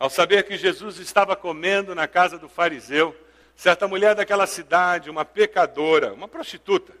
[0.00, 3.14] Ao saber que Jesus estava comendo na casa do fariseu,
[3.54, 6.94] certa mulher daquela cidade, uma pecadora, uma prostituta,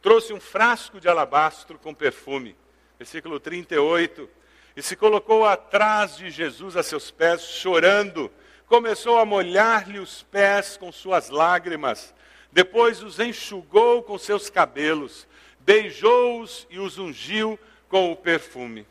[0.00, 2.56] trouxe um frasco de alabastro com perfume.
[2.98, 4.26] Versículo 38.
[4.74, 8.32] E se colocou atrás de Jesus a seus pés, chorando,
[8.66, 12.14] começou a molhar-lhe os pés com suas lágrimas,
[12.50, 18.86] depois os enxugou com seus cabelos, beijou-os e os ungiu com o perfume.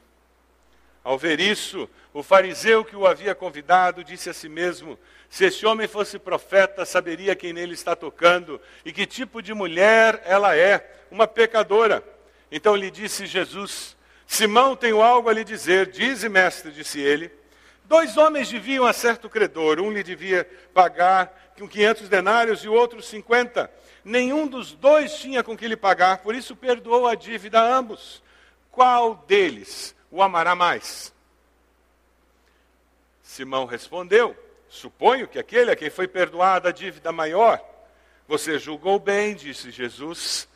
[1.10, 4.95] Ao ver isso, o fariseu que o havia convidado disse a si mesmo:
[5.28, 10.22] Se esse homem fosse profeta, saberia quem nele está tocando e que tipo de mulher
[10.24, 12.04] ela é, uma pecadora.
[12.52, 15.88] Então lhe disse Jesus: Simão, tenho algo a lhe dizer.
[15.88, 17.32] Dize, mestre, disse ele.
[17.86, 19.80] Dois homens deviam a certo credor.
[19.80, 23.67] Um lhe devia pagar com 500 denários e o outro 50.
[24.06, 28.22] Nenhum dos dois tinha com que lhe pagar, por isso perdoou a dívida a ambos.
[28.69, 31.13] Qual deles o amará mais?
[33.22, 34.36] Simão respondeu:
[34.67, 37.63] Suponho que aquele a quem foi perdoada a dívida maior.
[38.28, 40.48] Você julgou bem, disse Jesus.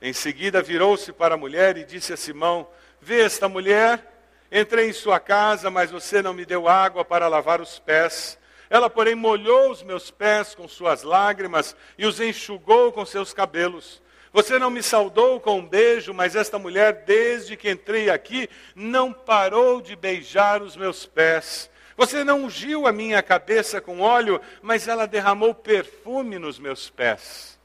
[0.00, 2.68] Em seguida virou-se para a mulher e disse a Simão:
[3.00, 4.10] Vê esta mulher?
[4.50, 8.38] Entrei em sua casa, mas você não me deu água para lavar os pés.
[8.68, 14.02] Ela, porém, molhou os meus pés com suas lágrimas e os enxugou com seus cabelos.
[14.32, 19.12] Você não me saudou com um beijo, mas esta mulher, desde que entrei aqui, não
[19.12, 21.70] parou de beijar os meus pés.
[21.96, 27.58] Você não ungiu a minha cabeça com óleo, mas ela derramou perfume nos meus pés.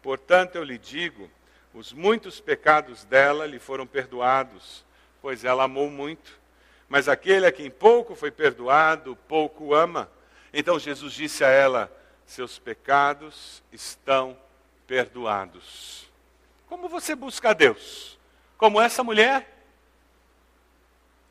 [0.00, 1.28] Portanto, eu lhe digo:
[1.74, 4.84] os muitos pecados dela lhe foram perdoados,
[5.20, 6.38] pois ela amou muito.
[6.88, 10.08] Mas aquele a quem pouco foi perdoado, pouco ama.
[10.52, 11.92] Então Jesus disse a ela:
[12.24, 14.45] Seus pecados estão perdoados.
[16.68, 18.18] Como você busca a Deus?
[18.56, 19.52] Como essa mulher?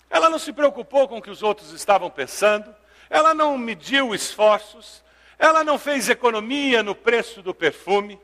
[0.09, 2.73] Ela não se preocupou com o que os outros estavam pensando,
[3.09, 5.03] ela não mediu esforços,
[5.37, 8.19] ela não fez economia no preço do perfume,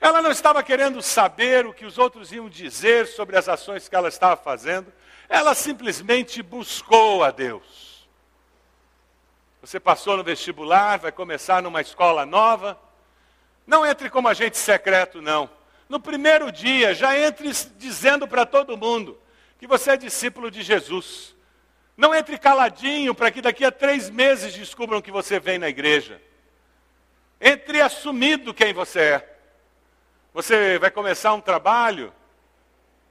[0.00, 3.96] ela não estava querendo saber o que os outros iam dizer sobre as ações que
[3.96, 4.92] ela estava fazendo,
[5.28, 8.08] ela simplesmente buscou a Deus.
[9.60, 12.78] Você passou no vestibular, vai começar numa escola nova.
[13.68, 15.50] Não entre como agente secreto, não.
[15.90, 19.20] No primeiro dia, já entre dizendo para todo mundo
[19.58, 21.36] que você é discípulo de Jesus.
[21.94, 26.18] Não entre caladinho para que daqui a três meses descubram que você vem na igreja.
[27.38, 29.38] Entre assumido quem você é.
[30.32, 32.10] Você vai começar um trabalho,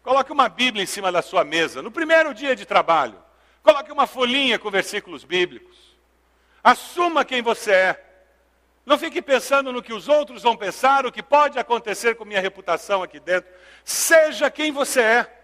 [0.01, 3.24] coloque uma Bíblia em cima da sua mesa, no primeiro dia de trabalho.
[3.62, 5.78] Coloque uma folhinha com versículos bíblicos.
[6.64, 8.07] Assuma quem você é.
[8.88, 12.40] Não fique pensando no que os outros vão pensar, o que pode acontecer com minha
[12.40, 13.52] reputação aqui dentro.
[13.84, 15.42] Seja quem você é.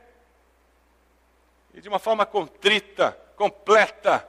[1.74, 4.26] E de uma forma contrita, completa,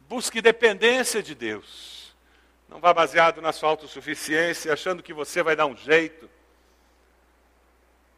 [0.00, 2.12] busque dependência de Deus.
[2.68, 6.28] Não vá baseado na sua autossuficiência, achando que você vai dar um jeito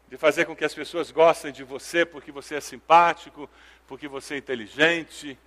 [0.07, 3.47] de fazer com que as pessoas gostem de você porque você é simpático,
[3.85, 5.37] porque você é inteligente.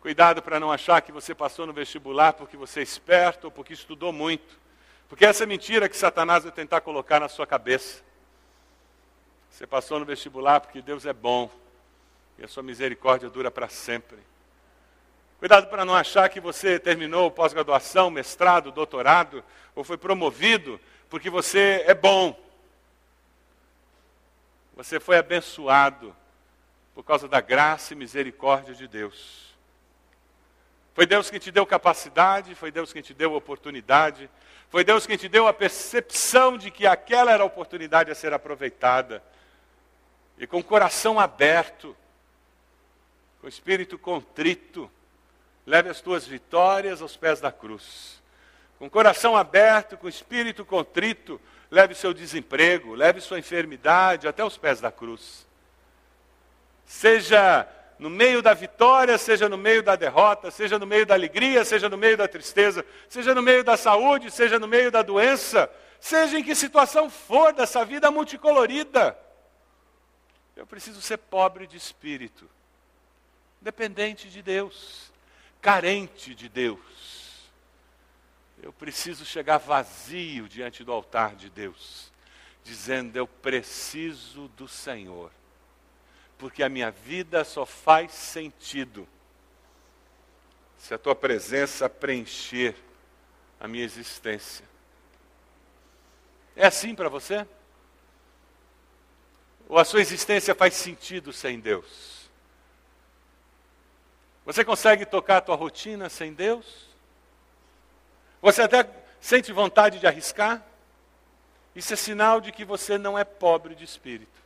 [0.00, 3.72] Cuidado para não achar que você passou no vestibular porque você é esperto ou porque
[3.72, 4.58] estudou muito.
[5.08, 8.02] Porque essa é mentira que Satanás vai tentar colocar na sua cabeça.
[9.50, 11.50] Você passou no vestibular porque Deus é bom
[12.38, 14.18] e a sua misericórdia dura para sempre.
[15.38, 19.44] Cuidado para não achar que você terminou pós-graduação, mestrado, doutorado,
[19.74, 22.38] ou foi promovido porque você é bom.
[24.74, 26.14] Você foi abençoado
[26.94, 29.55] por causa da graça e misericórdia de Deus.
[30.96, 34.30] Foi Deus quem te deu capacidade, foi Deus quem te deu oportunidade,
[34.70, 38.32] foi Deus quem te deu a percepção de que aquela era a oportunidade a ser
[38.32, 39.22] aproveitada.
[40.38, 41.94] E com o coração aberto,
[43.42, 44.90] com o espírito contrito,
[45.66, 48.22] leve as tuas vitórias aos pés da cruz.
[48.78, 51.38] Com o coração aberto, com o espírito contrito,
[51.70, 55.46] leve seu desemprego, leve sua enfermidade até os pés da cruz.
[56.86, 57.68] Seja
[57.98, 61.88] no meio da vitória, seja no meio da derrota, seja no meio da alegria, seja
[61.88, 65.70] no meio da tristeza, seja no meio da saúde, seja no meio da doença,
[66.00, 69.18] seja em que situação for dessa vida multicolorida.
[70.54, 72.48] Eu preciso ser pobre de espírito,
[73.60, 75.06] dependente de Deus
[75.66, 77.50] carente de Deus.
[78.62, 82.12] Eu preciso chegar vazio diante do altar de Deus,
[82.62, 85.32] dizendo: Eu preciso do Senhor,
[86.38, 89.06] porque a minha vida só faz sentido
[90.78, 92.74] se a tua presença preencher
[93.58, 94.64] a minha existência.
[96.54, 97.46] É assim para você?
[99.68, 102.28] Ou a sua existência faz sentido sem Deus?
[104.44, 106.86] Você consegue tocar a tua rotina sem Deus?
[108.40, 108.88] Você até
[109.20, 110.64] sente vontade de arriscar?
[111.74, 114.45] Isso é sinal de que você não é pobre de espírito.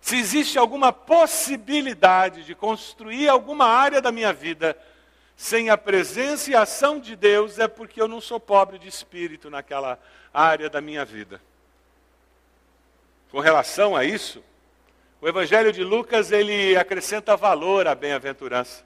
[0.00, 4.76] Se existe alguma possibilidade de construir alguma área da minha vida
[5.36, 8.88] sem a presença e a ação de Deus, é porque eu não sou pobre de
[8.88, 9.98] espírito naquela
[10.32, 11.40] área da minha vida.
[13.30, 14.42] Com relação a isso,
[15.20, 18.84] o Evangelho de Lucas ele acrescenta valor à bem-aventurança.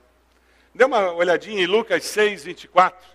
[0.73, 3.07] Dê uma olhadinha em Lucas 6, 24.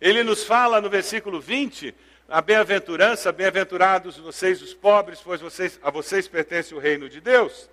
[0.00, 1.94] Ele nos fala no versículo 20,
[2.28, 7.68] a bem-aventurança, bem-aventurados vocês os pobres, pois vocês, a vocês pertence o reino de Deus.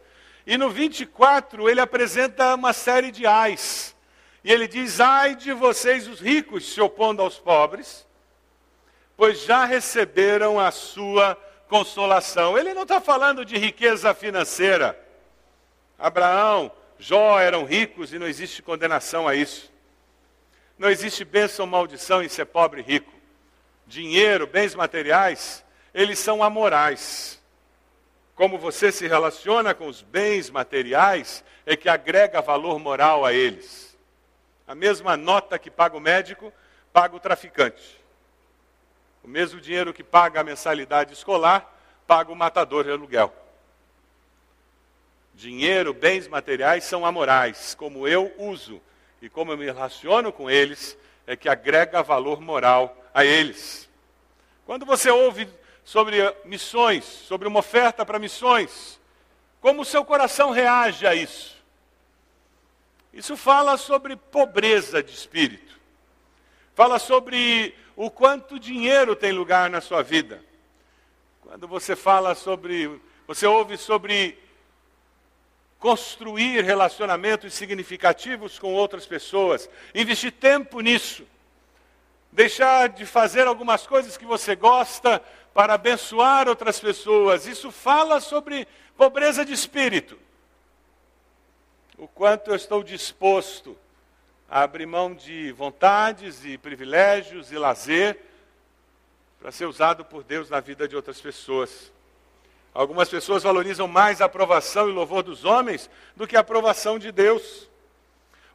[0.45, 3.95] E no 24 ele apresenta uma série de ais.
[4.43, 8.05] E ele diz: Ai de vocês os ricos, se opondo aos pobres,
[9.15, 11.35] pois já receberam a sua
[11.67, 12.57] consolação.
[12.57, 14.99] Ele não está falando de riqueza financeira.
[15.97, 19.71] Abraão, Jó eram ricos e não existe condenação a isso.
[20.77, 23.20] Não existe bênção ou maldição em ser pobre e rico.
[23.91, 27.37] Dinheiro, bens materiais, eles são amorais.
[28.35, 33.93] Como você se relaciona com os bens materiais é que agrega valor moral a eles.
[34.65, 36.53] A mesma nota que paga o médico,
[36.93, 38.01] paga o traficante.
[39.25, 41.77] O mesmo dinheiro que paga a mensalidade escolar,
[42.07, 43.35] paga o matador de aluguel.
[45.33, 48.81] Dinheiro, bens materiais são amorais, como eu uso
[49.21, 53.89] e como eu me relaciono com eles, é que agrega valor moral a eles.
[54.65, 55.47] Quando você ouve
[55.83, 58.99] sobre missões, sobre uma oferta para missões,
[59.59, 61.55] como o seu coração reage a isso?
[63.13, 65.79] Isso fala sobre pobreza de espírito.
[66.73, 70.43] Fala sobre o quanto dinheiro tem lugar na sua vida.
[71.41, 74.39] Quando você fala sobre, você ouve sobre
[75.77, 81.25] construir relacionamentos significativos com outras pessoas, investir tempo nisso,
[82.31, 85.21] deixar de fazer algumas coisas que você gosta
[85.53, 87.45] para abençoar outras pessoas.
[87.45, 90.17] Isso fala sobre pobreza de espírito.
[91.97, 93.77] O quanto eu estou disposto
[94.49, 98.17] a abrir mão de vontades e privilégios e lazer
[99.39, 101.91] para ser usado por Deus na vida de outras pessoas.
[102.73, 107.11] Algumas pessoas valorizam mais a aprovação e louvor dos homens do que a aprovação de
[107.11, 107.70] Deus.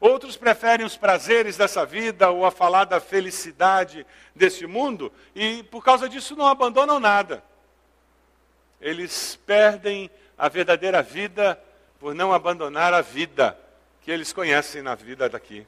[0.01, 5.83] Outros preferem os prazeres dessa vida ou a falar da felicidade desse mundo e, por
[5.83, 7.43] causa disso, não abandonam nada.
[8.81, 11.59] Eles perdem a verdadeira vida
[11.99, 13.59] por não abandonar a vida
[14.03, 15.67] que eles conhecem na vida daqui.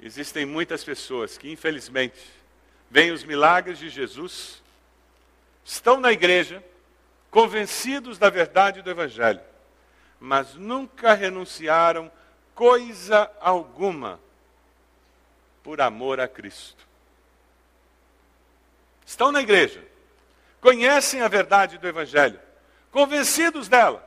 [0.00, 2.20] Existem muitas pessoas que, infelizmente,
[2.90, 4.60] veem os milagres de Jesus
[5.64, 6.64] estão na igreja,
[7.30, 9.40] convencidos da verdade do Evangelho,
[10.20, 12.12] mas nunca renunciaram
[12.54, 14.20] coisa alguma
[15.62, 16.86] por amor a Cristo.
[19.04, 19.84] Estão na igreja,
[20.60, 22.38] conhecem a verdade do Evangelho,
[22.92, 24.06] convencidos dela,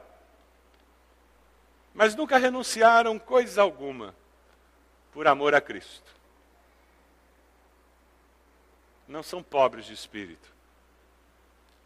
[1.93, 4.15] mas nunca renunciaram coisa alguma
[5.11, 6.13] por amor a Cristo.
[9.07, 10.53] Não são pobres de espírito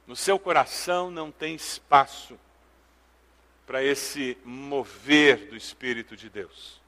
[0.08, 2.40] no seu coração não tem espaço
[3.68, 6.80] para esse mover do Espírito de Deus.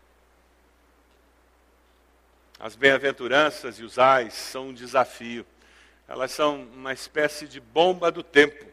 [2.58, 5.46] As bem-aventuranças e os ais são um desafio.
[6.08, 8.66] Elas são uma espécie de bomba do tempo,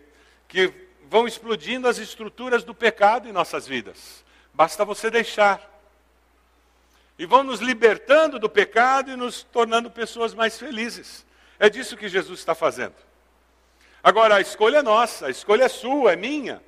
[0.46, 0.72] que
[1.10, 4.24] vão explodindo as estruturas do pecado em nossas vidas.
[4.54, 5.60] Basta você deixar.
[7.18, 11.26] E vão nos libertando do pecado e nos tornando pessoas mais felizes.
[11.58, 12.94] É disso que Jesus está fazendo.
[14.00, 16.62] Agora, a escolha é nossa, a escolha é sua, é minha.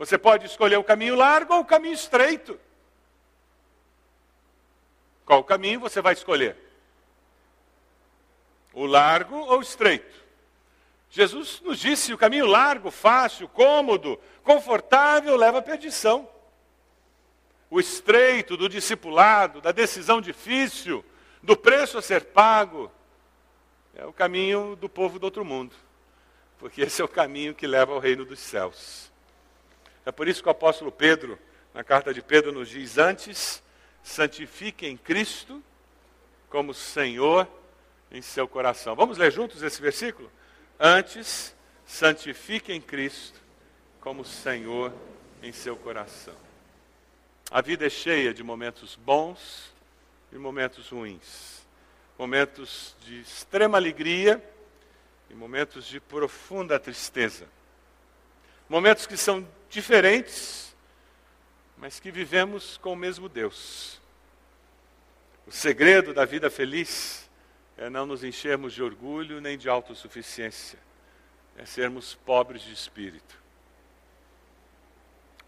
[0.00, 2.58] Você pode escolher o caminho largo ou o caminho estreito.
[5.26, 6.56] Qual caminho você vai escolher?
[8.72, 10.18] O largo ou o estreito?
[11.10, 16.26] Jesus nos disse: o caminho largo, fácil, cômodo, confortável leva à perdição.
[17.68, 21.04] O estreito do discipulado, da decisão difícil,
[21.42, 22.90] do preço a ser pago,
[23.94, 25.76] é o caminho do povo do outro mundo
[26.60, 29.10] porque esse é o caminho que leva ao reino dos céus.
[30.04, 31.38] É por isso que o apóstolo Pedro,
[31.74, 33.62] na carta de Pedro, nos diz: Antes,
[34.02, 35.62] santifiquem Cristo
[36.48, 37.46] como Senhor
[38.10, 38.94] em seu coração.
[38.96, 40.30] Vamos ler juntos esse versículo?
[40.78, 41.54] Antes,
[41.86, 43.40] santifiquem Cristo
[44.00, 44.92] como Senhor
[45.42, 46.34] em seu coração.
[47.50, 49.72] A vida é cheia de momentos bons
[50.32, 51.66] e momentos ruins.
[52.18, 54.42] Momentos de extrema alegria
[55.28, 57.46] e momentos de profunda tristeza.
[58.68, 60.76] Momentos que são diferentes,
[61.78, 64.00] mas que vivemos com o mesmo Deus.
[65.46, 67.30] O segredo da vida feliz
[67.78, 70.78] é não nos enchermos de orgulho nem de autossuficiência,
[71.56, 73.40] é sermos pobres de espírito.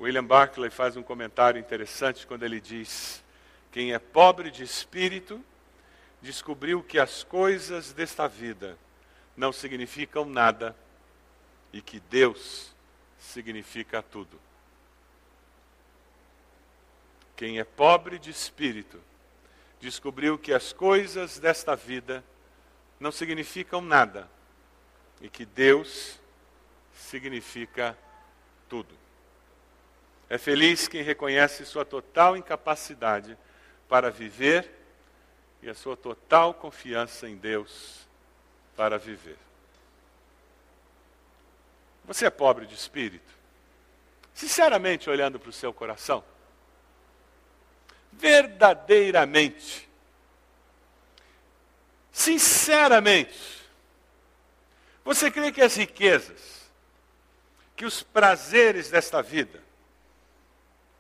[0.01, 3.23] William Barclay faz um comentário interessante quando ele diz:
[3.71, 5.45] Quem é pobre de espírito
[6.21, 8.79] descobriu que as coisas desta vida
[9.37, 10.75] não significam nada
[11.73, 12.72] e que Deus
[13.23, 14.39] significa tudo.
[17.37, 19.01] Quem é pobre de espírito
[19.81, 22.23] descobriu que as coisas desta vida
[23.01, 24.29] não significam nada
[25.21, 26.21] e que Deus
[26.95, 27.97] significa
[28.69, 28.95] tudo.
[30.29, 33.37] É feliz quem reconhece sua total incapacidade
[33.89, 34.71] para viver
[35.63, 38.07] e a sua total confiança em Deus
[38.77, 39.39] para viver.
[42.05, 43.33] Você é pobre de espírito?
[44.35, 46.25] Sinceramente, olhando para o seu coração,
[48.13, 49.89] verdadeiramente,
[52.11, 53.63] sinceramente,
[55.05, 56.71] você crê que as riquezas,
[57.77, 59.63] que os prazeres desta vida,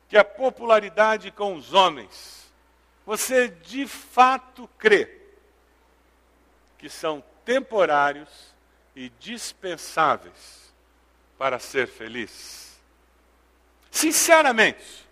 [0.08, 2.50] que a popularidade com os homens,
[3.06, 5.20] você de fato crê
[6.78, 8.52] que são temporários
[8.94, 10.61] e dispensáveis
[11.42, 12.78] para ser feliz.
[13.90, 15.04] Sinceramente,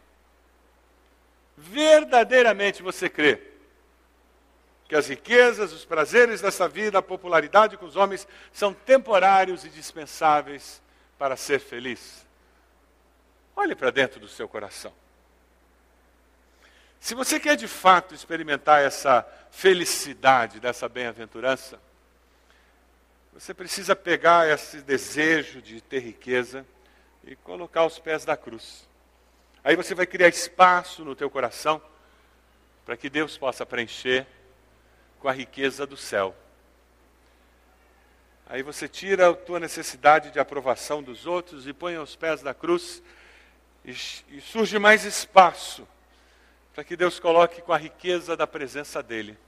[1.57, 3.43] verdadeiramente você crê
[4.87, 9.69] que as riquezas, os prazeres dessa vida, a popularidade com os homens são temporários e
[9.71, 10.81] dispensáveis
[11.19, 12.25] para ser feliz?
[13.57, 14.93] Olhe para dentro do seu coração.
[17.01, 21.81] Se você quer de fato experimentar essa felicidade dessa bem-aventurança,
[23.33, 26.67] você precisa pegar esse desejo de ter riqueza,
[27.25, 28.89] e colocar os pés da cruz.
[29.63, 31.81] Aí você vai criar espaço no teu coração
[32.85, 34.27] para que Deus possa preencher
[35.19, 36.35] com a riqueza do céu.
[38.47, 42.53] Aí você tira a tua necessidade de aprovação dos outros e põe aos pés da
[42.53, 43.03] cruz
[43.85, 45.87] e, e surge mais espaço
[46.75, 49.39] para que Deus coloque com a riqueza da presença dele.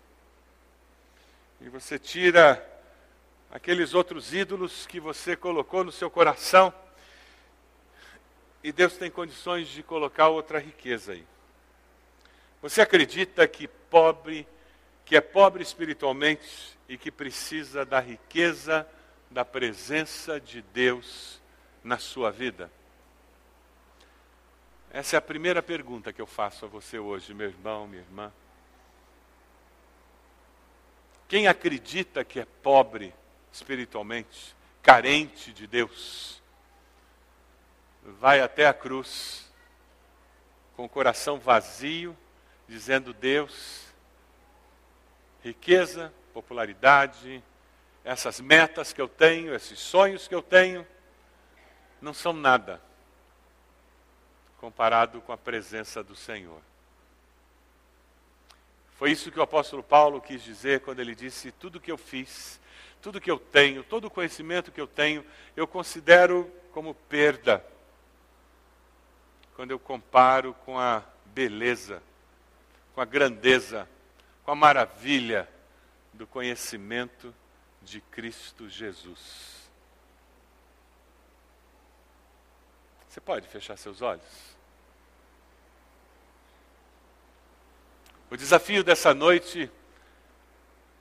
[1.60, 2.64] E você tira
[3.52, 6.72] aqueles outros ídolos que você colocou no seu coração,
[8.64, 11.26] e Deus tem condições de colocar outra riqueza aí.
[12.62, 14.48] Você acredita que pobre,
[15.04, 18.88] que é pobre espiritualmente e que precisa da riqueza
[19.30, 21.42] da presença de Deus
[21.84, 22.72] na sua vida?
[24.90, 28.32] Essa é a primeira pergunta que eu faço a você hoje, meu irmão, minha irmã.
[31.28, 33.12] Quem acredita que é pobre
[33.52, 36.42] espiritualmente, carente de Deus,
[38.02, 39.50] vai até a cruz
[40.74, 42.16] com o coração vazio,
[42.66, 43.86] dizendo: Deus,
[45.42, 47.42] riqueza, popularidade,
[48.04, 50.86] essas metas que eu tenho, esses sonhos que eu tenho,
[52.00, 52.80] não são nada
[54.58, 56.60] comparado com a presença do Senhor.
[58.94, 62.60] Foi isso que o apóstolo Paulo quis dizer quando ele disse: Tudo que eu fiz,
[63.02, 65.26] tudo que eu tenho, todo o conhecimento que eu tenho,
[65.56, 67.62] eu considero como perda.
[69.56, 72.00] Quando eu comparo com a beleza,
[72.94, 73.88] com a grandeza,
[74.44, 75.48] com a maravilha
[76.12, 77.34] do conhecimento
[77.82, 79.68] de Cristo Jesus.
[83.08, 84.56] Você pode fechar seus olhos?
[88.30, 89.70] O desafio dessa noite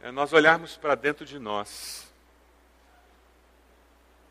[0.03, 2.11] é nós olharmos para dentro de nós.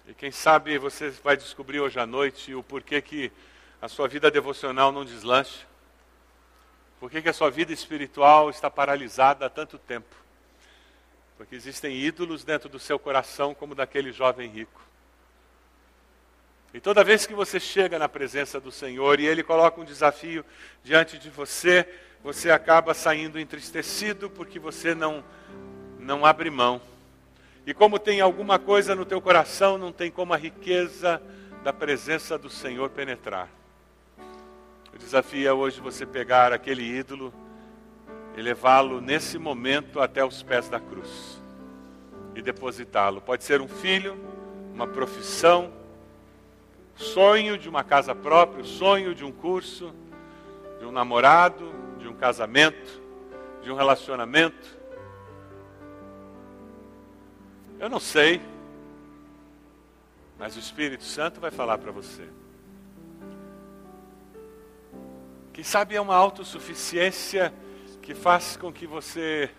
[0.07, 3.31] E quem sabe você vai descobrir hoje à noite o porquê que
[3.81, 5.67] a sua vida devocional não deslancha.
[6.99, 10.15] Por que a sua vida espiritual está paralisada há tanto tempo?
[11.37, 14.81] Porque existem ídolos dentro do seu coração, como daquele jovem rico.
[16.75, 20.45] E toda vez que você chega na presença do Senhor e Ele coloca um desafio
[20.83, 21.89] diante de você,
[22.23, 25.25] você acaba saindo entristecido porque você não,
[25.99, 26.81] não abre mão.
[27.67, 31.23] E como tem alguma coisa no teu coração, não tem como a riqueza
[31.63, 33.49] da presença do Senhor penetrar.
[34.93, 37.33] O desafio é hoje você pegar aquele ídolo
[38.37, 41.41] e levá-lo nesse momento até os pés da cruz
[42.35, 43.21] e depositá-lo.
[43.21, 44.19] Pode ser um filho,
[44.75, 45.71] uma profissão,
[46.97, 49.95] sonho de uma casa própria, sonho de um curso,
[50.79, 53.01] de um namorado, de um casamento,
[53.63, 54.79] de um relacionamento.
[57.79, 58.41] Eu não sei,
[60.39, 62.27] mas o Espírito Santo vai falar para você.
[65.53, 67.53] Quem sabe é uma autossuficiência
[68.01, 69.51] que faz com que você,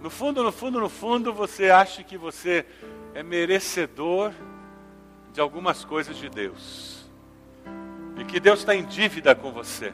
[0.00, 2.66] no fundo, no fundo, no fundo, você ache que você
[3.14, 4.32] é merecedor
[5.32, 7.01] de algumas coisas de Deus
[8.22, 9.92] e que Deus está em dívida com você.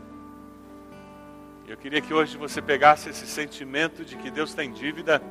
[1.66, 5.22] Eu queria que hoje você pegasse esse sentimento de que Deus está em dívida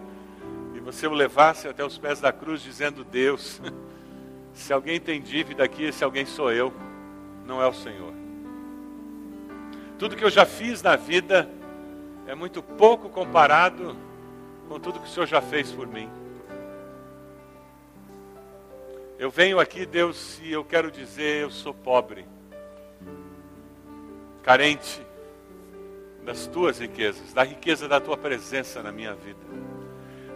[0.76, 3.62] e você o levasse até os pés da cruz dizendo: Deus,
[4.52, 6.74] se alguém tem dívida aqui, esse alguém sou eu,
[7.45, 8.14] não é o Senhor.
[10.00, 11.48] Tudo que eu já fiz na vida
[12.26, 13.95] é muito pouco comparado
[14.68, 16.10] com tudo que o Senhor já fez por mim.
[19.20, 22.26] Eu venho aqui, Deus, e eu quero dizer: eu sou pobre
[24.44, 25.02] carente
[26.24, 29.40] das tuas riquezas, da riqueza da tua presença na minha vida.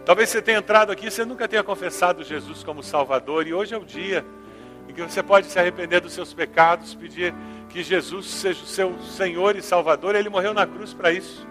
[0.04, 3.78] Talvez você tenha entrado aqui você nunca tenha confessado Jesus como Salvador, e hoje é
[3.78, 4.24] o dia
[4.88, 7.34] em que você pode se arrepender dos seus pecados, pedir
[7.68, 11.46] que Jesus seja o seu Senhor e Salvador, ele morreu na cruz para isso.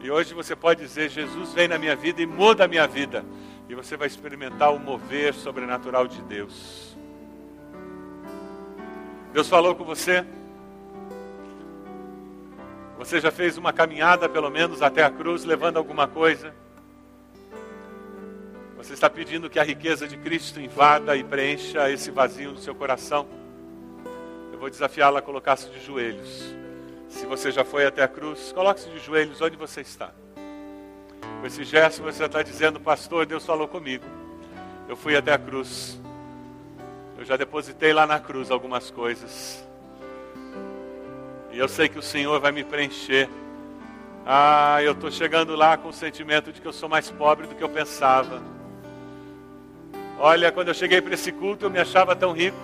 [0.00, 3.24] E hoje você pode dizer: Jesus vem na minha vida e muda a minha vida.
[3.68, 6.94] E você vai experimentar o mover sobrenatural de Deus.
[9.32, 10.24] Deus falou com você?
[12.98, 16.54] Você já fez uma caminhada, pelo menos, até a cruz, levando alguma coisa?
[18.76, 22.74] Você está pedindo que a riqueza de Cristo invada e preencha esse vazio no seu
[22.74, 23.26] coração?
[24.52, 26.54] Eu vou desafiá-la a colocar-se de joelhos.
[27.08, 30.12] Se você já foi até a cruz, coloque-se de joelhos onde você está.
[31.40, 34.04] Com esse gesto você está dizendo, pastor, Deus falou comigo.
[34.88, 36.00] Eu fui até a cruz.
[37.16, 39.66] Eu já depositei lá na cruz algumas coisas.
[41.54, 43.30] E eu sei que o Senhor vai me preencher.
[44.26, 47.54] Ah, eu estou chegando lá com o sentimento de que eu sou mais pobre do
[47.54, 48.42] que eu pensava.
[50.18, 52.56] Olha, quando eu cheguei para esse culto, eu me achava tão rico,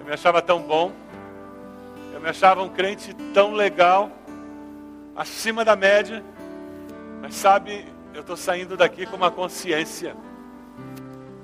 [0.00, 0.90] eu me achava tão bom,
[2.12, 4.10] eu me achava um crente tão legal,
[5.14, 6.24] acima da média,
[7.22, 10.16] mas sabe, eu estou saindo daqui com uma consciência.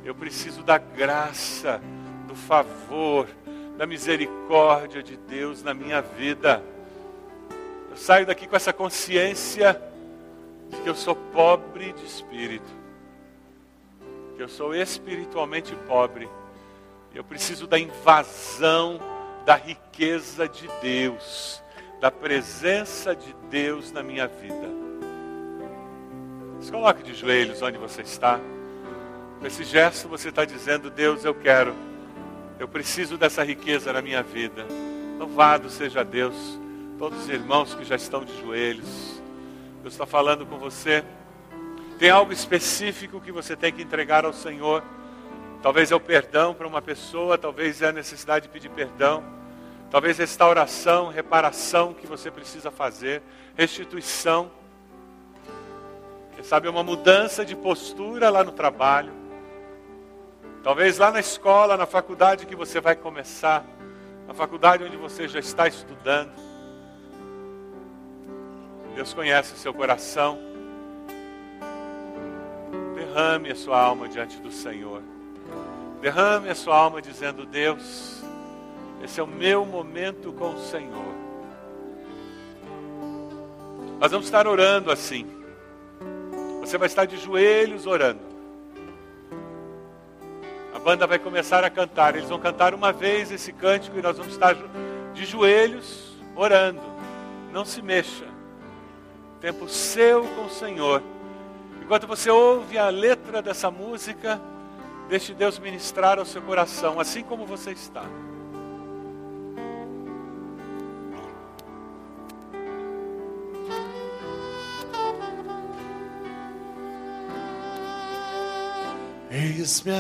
[0.05, 1.81] Eu preciso da graça,
[2.27, 3.29] do favor,
[3.77, 6.63] da misericórdia de Deus na minha vida.
[7.91, 9.81] Eu saio daqui com essa consciência
[10.69, 12.71] de que eu sou pobre de espírito,
[14.37, 16.29] que eu sou espiritualmente pobre.
[17.15, 18.99] Eu preciso da invasão
[19.45, 21.63] da riqueza de Deus,
[22.01, 24.69] da presença de Deus na minha vida.
[26.61, 28.41] Se coloque de joelhos onde você está.
[29.41, 31.75] Com esse gesto você está dizendo, Deus, eu quero,
[32.59, 34.67] eu preciso dessa riqueza na minha vida.
[35.19, 36.35] Louvado seja Deus
[36.99, 39.21] todos os irmãos que já estão de joelhos.
[39.83, 41.05] Deus está falando com você.
[41.99, 44.83] Tem algo específico que você tem que entregar ao Senhor.
[45.63, 49.23] Talvez é o perdão para uma pessoa, talvez é a necessidade de pedir perdão.
[49.91, 53.23] Talvez restauração, reparação que você precisa fazer,
[53.57, 54.51] restituição.
[56.35, 59.22] Quem sabe uma mudança de postura lá no trabalho.
[60.63, 63.65] Talvez lá na escola, na faculdade que você vai começar,
[64.29, 66.31] na faculdade onde você já está estudando.
[68.95, 70.39] Deus conhece o seu coração.
[72.95, 75.03] Derrame a sua alma diante do Senhor.
[76.01, 78.23] Derrame a sua alma dizendo: Deus,
[79.03, 81.13] esse é o meu momento com o Senhor.
[83.99, 85.27] Nós vamos estar orando assim.
[86.61, 88.32] Você vai estar de joelhos orando.
[90.85, 92.17] Banda vai começar a cantar.
[92.17, 94.57] Eles vão cantar uma vez esse cântico e nós vamos estar
[95.15, 96.81] de joelhos orando.
[97.53, 98.33] Não se mexa
[99.43, 101.03] tempo seu com o Senhor.
[101.83, 104.41] Enquanto você ouve a letra dessa música,
[105.09, 108.05] deixe Deus ministrar ao seu coração, assim como você está.
[119.43, 119.91] Eis-me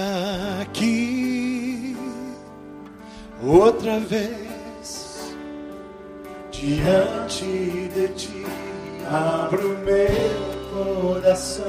[0.60, 1.96] aqui
[3.44, 5.34] outra vez
[6.52, 8.46] diante de ti.
[9.10, 10.32] Abro meu
[10.70, 11.64] coração,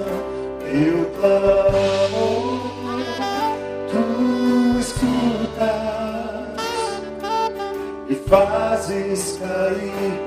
[0.71, 2.61] eu clamo,
[3.89, 5.63] tu escutas
[8.07, 10.21] e fazes cair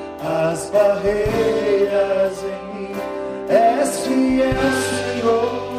[0.50, 2.96] as barreiras em mim.
[3.48, 4.52] És fiel,
[4.90, 5.75] Senhor,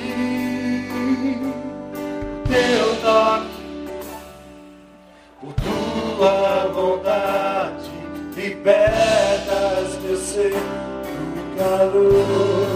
[2.48, 3.64] Teu toque,
[5.42, 7.92] por tua bondade,
[8.36, 12.68] libertas meu ser do calor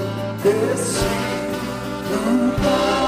[0.41, 1.05] desse
[2.09, 3.02] lugar.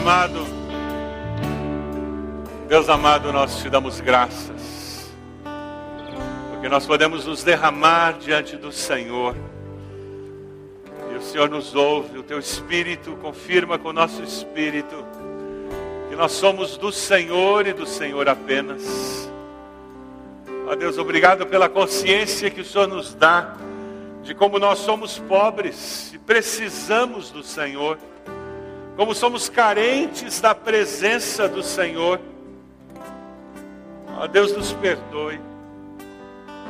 [0.00, 0.46] Amado,
[2.66, 5.12] Deus amado, nós te damos graças,
[6.50, 9.36] porque nós podemos nos derramar diante do Senhor.
[11.12, 15.04] E o Senhor nos ouve, o teu Espírito confirma com o nosso Espírito
[16.08, 19.30] que nós somos do Senhor e do Senhor apenas.
[20.66, 23.54] Ó Deus, obrigado pela consciência que o Senhor nos dá
[24.22, 27.98] de como nós somos pobres e precisamos do Senhor,
[28.96, 32.20] como somos carentes da presença do Senhor.
[34.18, 35.40] Ó Deus, nos perdoe.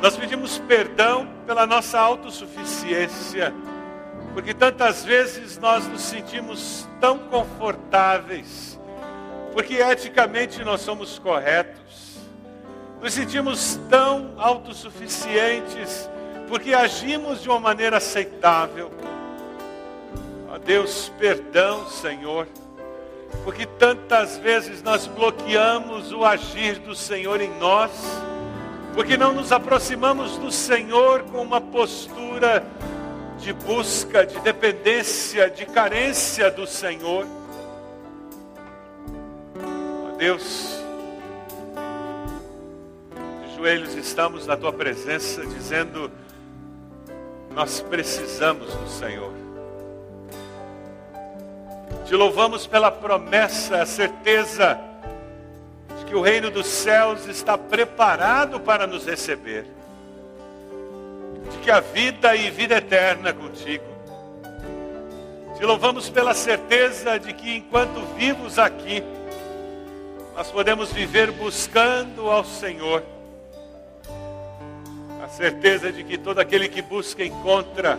[0.01, 3.53] Nós pedimos perdão pela nossa autossuficiência,
[4.33, 8.79] porque tantas vezes nós nos sentimos tão confortáveis,
[9.53, 12.17] porque eticamente nós somos corretos,
[12.99, 16.09] nos sentimos tão autossuficientes,
[16.47, 18.91] porque agimos de uma maneira aceitável.
[20.53, 22.45] Ó Deus, perdão, Senhor,
[23.45, 27.89] porque tantas vezes nós bloqueamos o agir do Senhor em nós,
[28.93, 32.65] porque não nos aproximamos do Senhor com uma postura
[33.39, 37.25] de busca, de dependência, de carência do Senhor.
[40.05, 40.83] Ó Deus,
[43.55, 46.11] joelhos estamos na tua presença, dizendo:
[47.51, 49.40] Nós precisamos do Senhor.
[52.05, 54.79] Te louvamos pela promessa, a certeza
[55.97, 59.65] de que o reino dos céus está preparado para nos receber,
[61.49, 63.85] de que a vida e vida eterna contigo.
[65.57, 69.03] Te louvamos pela certeza de que enquanto vivos aqui,
[70.35, 73.03] nós podemos viver buscando ao Senhor.
[75.23, 77.97] A certeza de que todo aquele que busca encontra.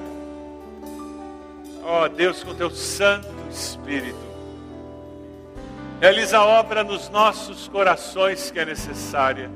[1.84, 4.32] Ó oh, Deus, com teu Santo Espírito.
[6.00, 9.50] Realiza a obra nos nossos corações que é necessária.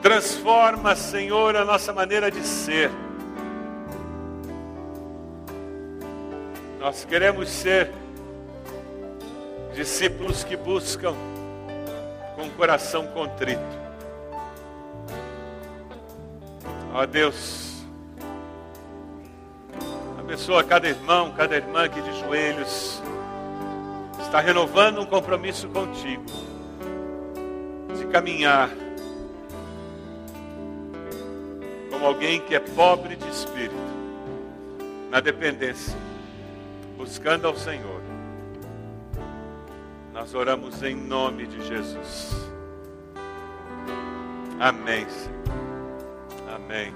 [0.00, 2.90] Transforma, Senhor, a nossa maneira de ser.
[6.78, 7.90] Nós queremos ser
[9.74, 11.14] discípulos que buscam
[12.36, 13.60] com o coração contrito.
[16.94, 17.75] Ó Deus,
[20.26, 23.00] abençoa cada irmão, cada irmã aqui de joelhos,
[24.20, 26.24] está renovando um compromisso contigo,
[27.96, 28.68] de caminhar
[31.90, 33.74] como alguém que é pobre de espírito,
[35.10, 35.96] na dependência,
[36.98, 37.96] buscando ao Senhor
[40.16, 42.34] nós oramos em nome de Jesus.
[44.58, 45.36] Amém, Senhor.
[46.54, 46.94] Amém.